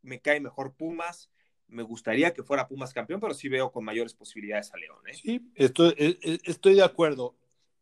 Me 0.01 0.21
cae 0.21 0.39
mejor 0.39 0.73
Pumas, 0.73 1.29
me 1.67 1.83
gustaría 1.83 2.33
que 2.33 2.43
fuera 2.43 2.67
Pumas 2.67 2.93
campeón, 2.93 3.19
pero 3.19 3.33
sí 3.33 3.49
veo 3.49 3.71
con 3.71 3.83
mayores 3.83 4.13
posibilidades 4.13 4.73
a 4.73 4.77
León. 4.77 4.99
¿eh? 5.07 5.13
Sí, 5.13 5.51
estoy, 5.55 5.93
eh, 5.97 6.17
eh, 6.21 6.39
estoy 6.45 6.75
de 6.75 6.83
acuerdo. 6.83 7.35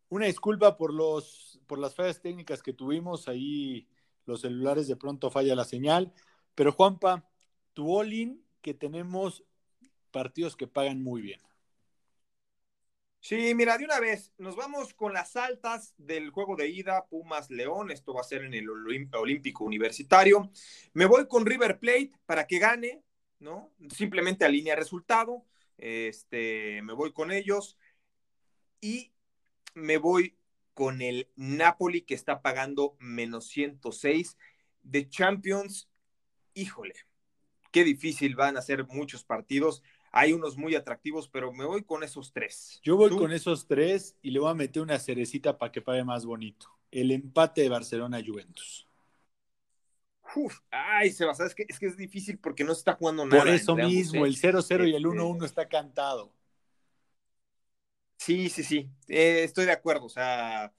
Una 0.10 0.26
disculpa 0.26 0.78
por, 0.78 0.94
los, 0.94 1.60
por 1.68 1.80
las 1.80 1.96
fallas 1.96 2.22
técnicas 2.22 2.64
que 2.64 2.74
tuvimos, 2.74 3.28
ahí 3.28 3.88
los 4.26 4.42
celulares 4.42 4.88
de 4.88 4.96
pronto 4.96 5.30
falla 5.30 5.56
la 5.56 5.66
señal, 5.66 6.14
pero 6.56 6.72
Juanpa, 6.72 7.30
tu 7.74 7.96
all 7.96 8.42
que 8.62 8.74
tenemos 8.74 9.44
partidos 10.12 10.56
que 10.56 10.68
pagan 10.68 11.04
muy 11.04 11.22
bien. 11.22 11.40
Sí, 13.28 13.54
mira, 13.56 13.78
de 13.78 13.84
una 13.84 14.00
vez, 14.00 14.32
nos 14.38 14.56
vamos 14.56 14.94
con 14.94 15.12
las 15.12 15.36
altas 15.36 15.94
del 15.98 16.30
juego 16.30 16.56
de 16.56 16.70
ida, 16.70 17.08
Pumas 17.08 17.50
León, 17.50 17.92
esto 17.92 18.14
va 18.14 18.22
a 18.22 18.24
ser 18.24 18.46
en 18.46 18.54
el 18.54 18.70
Olímpico 18.70 19.66
Universitario. 19.66 20.50
Me 20.94 21.08
voy 21.08 21.28
con 21.28 21.46
River 21.46 21.78
Plate 21.78 22.14
para 22.26 22.48
que 22.48 22.58
gane, 22.58 23.04
¿no? 23.40 23.74
Simplemente 23.94 24.46
alinea 24.46 24.78
resultado, 24.78 25.46
este, 25.78 26.82
me 26.84 26.94
voy 26.94 27.12
con 27.12 27.34
ellos 27.34 27.78
y 28.80 29.12
me 29.74 29.98
voy 29.98 30.38
con 30.74 31.02
el 31.02 31.30
Napoli 31.36 32.04
que 32.04 32.16
está 32.16 32.42
pagando 32.42 32.96
menos 32.98 33.50
106 33.50 34.38
de 34.84 35.10
Champions. 35.10 35.90
Híjole, 36.54 36.94
qué 37.74 37.84
difícil 37.84 38.38
van 38.38 38.56
a 38.56 38.62
ser 38.62 38.88
muchos 38.88 39.26
partidos. 39.26 39.84
Hay 40.12 40.34
unos 40.34 40.58
muy 40.58 40.76
atractivos, 40.76 41.28
pero 41.28 41.52
me 41.52 41.66
voy 41.66 41.84
con 41.84 42.04
esos 42.04 42.32
tres. 42.32 42.80
Yo 42.84 42.96
voy 42.96 43.10
con 43.10 43.32
esos 43.32 43.68
tres 43.68 44.16
y 44.22 44.32
le 44.32 44.40
voy 44.40 44.50
a 44.50 44.54
meter 44.54 44.82
una 44.82 45.00
cerecita 45.00 45.58
para 45.58 45.72
que 45.72 45.82
pague 45.82 46.04
más 46.04 46.26
bonito. 46.26 46.68
El 46.92 47.12
empate 47.12 47.62
de 47.62 47.70
Barcelona-Juventus. 47.70 48.88
Uf, 50.36 50.60
ay, 50.72 51.12
Sebastián, 51.12 51.48
es 51.48 51.56
que, 51.56 51.66
es 51.68 51.80
que 51.80 51.88
es 51.88 51.98
difícil 51.98 52.38
porque 52.38 52.64
no 52.64 52.74
se 52.74 52.80
está 52.80 52.94
jugando 52.94 53.26
nada. 53.26 53.42
Por 53.42 53.50
eso 53.50 53.76
mismo, 53.76 54.26
¿eh? 54.26 54.30
el 54.30 54.36
0-0 54.36 54.88
y 54.88 54.96
el 54.96 55.06
1-1 55.06 55.34
este, 55.36 55.46
está 55.46 55.68
cantado. 55.68 56.34
Sí, 58.18 58.50
sí, 58.50 58.64
sí, 58.64 58.90
eh, 59.08 59.44
estoy 59.44 59.66
de 59.66 59.72
acuerdo, 59.72 60.06
o 60.06 60.10
sea, 60.10 60.74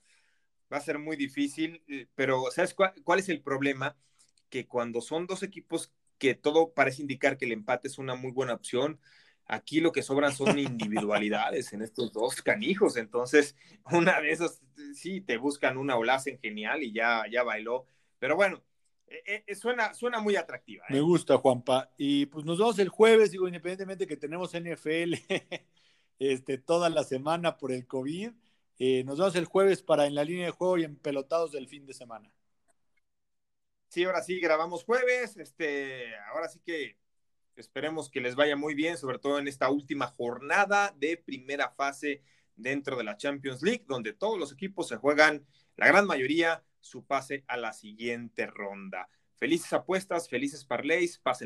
va 0.71 0.77
a 0.77 0.81
ser 0.81 0.99
muy 0.99 1.15
difícil, 1.15 1.81
eh, 1.87 2.07
pero 2.13 2.51
¿sabes 2.51 2.73
cuál, 2.73 2.93
cuál 3.03 3.19
es 3.19 3.29
el 3.29 3.41
problema? 3.41 3.95
Que 4.49 4.67
cuando 4.67 5.01
son 5.01 5.25
dos 5.25 5.41
equipos 5.41 5.91
que 6.19 6.35
todo 6.35 6.73
parece 6.73 7.01
indicar 7.01 7.37
que 7.37 7.45
el 7.45 7.53
empate 7.53 7.87
es 7.87 7.97
una 7.97 8.13
muy 8.15 8.31
buena 8.31 8.53
opción. 8.53 8.99
Aquí 9.45 9.79
lo 9.79 9.91
que 9.91 10.03
sobran 10.03 10.33
son 10.33 10.59
individualidades 10.59 11.73
en 11.73 11.81
estos 11.81 12.13
dos 12.13 12.41
canijos. 12.43 12.97
Entonces, 12.97 13.55
una 13.91 14.21
de 14.21 14.31
esas, 14.31 14.61
sí, 14.93 15.21
te 15.21 15.37
buscan 15.37 15.77
una 15.77 15.97
o 15.97 16.03
la 16.03 16.15
hacen 16.15 16.37
genial 16.39 16.83
y 16.83 16.91
ya, 16.91 17.23
ya 17.31 17.41
bailó. 17.43 17.87
Pero 18.19 18.35
bueno, 18.35 18.61
eh, 19.07 19.43
eh, 19.47 19.55
suena, 19.55 19.93
suena 19.93 20.19
muy 20.19 20.35
atractiva. 20.35 20.85
¿eh? 20.89 20.93
Me 20.93 21.01
gusta, 21.01 21.37
Juanpa. 21.37 21.89
Y 21.97 22.27
pues 22.27 22.45
nos 22.45 22.59
vemos 22.59 22.77
el 22.79 22.89
jueves, 22.89 23.31
digo, 23.31 23.47
independientemente 23.47 24.05
que 24.05 24.17
tenemos 24.17 24.53
NFL 24.53 25.15
este, 26.19 26.57
toda 26.57 26.89
la 26.89 27.03
semana 27.03 27.57
por 27.57 27.71
el 27.71 27.87
COVID. 27.87 28.31
nos 29.05 29.17
vemos 29.17 29.35
el 29.35 29.45
jueves 29.45 29.81
para 29.81 30.05
en 30.05 30.15
la 30.15 30.23
línea 30.23 30.45
de 30.45 30.51
juego 30.51 30.77
y 30.77 30.83
en 30.83 30.95
pelotados 30.95 31.53
del 31.53 31.67
fin 31.67 31.85
de 31.85 31.93
semana. 31.93 32.31
Sí, 33.89 34.03
ahora 34.03 34.21
sí, 34.21 34.39
grabamos 34.39 34.83
jueves. 34.83 35.35
Este, 35.37 36.15
ahora 36.31 36.47
sí 36.47 36.59
que 36.63 36.99
esperemos 37.55 38.09
que 38.09 38.21
les 38.21 38.35
vaya 38.35 38.55
muy 38.55 38.75
bien, 38.75 38.97
sobre 38.97 39.17
todo 39.17 39.39
en 39.39 39.47
esta 39.47 39.69
última 39.71 40.05
jornada 40.07 40.93
de 40.97 41.17
primera 41.17 41.71
fase 41.71 42.21
dentro 42.55 42.97
de 42.97 43.03
la 43.03 43.17
Champions 43.17 43.63
League, 43.63 43.85
donde 43.87 44.13
todos 44.13 44.37
los 44.37 44.51
equipos 44.51 44.87
se 44.87 44.97
juegan, 44.97 45.43
la 45.75 45.87
gran 45.87 46.05
mayoría, 46.05 46.63
su 46.79 47.03
pase 47.03 47.43
a 47.47 47.57
la 47.57 47.73
siguiente 47.73 48.45
ronda. 48.45 49.09
Felices 49.37 49.73
apuestas, 49.73 50.29
felices 50.29 50.65
parlays, 50.65 51.17
pasen 51.17 51.37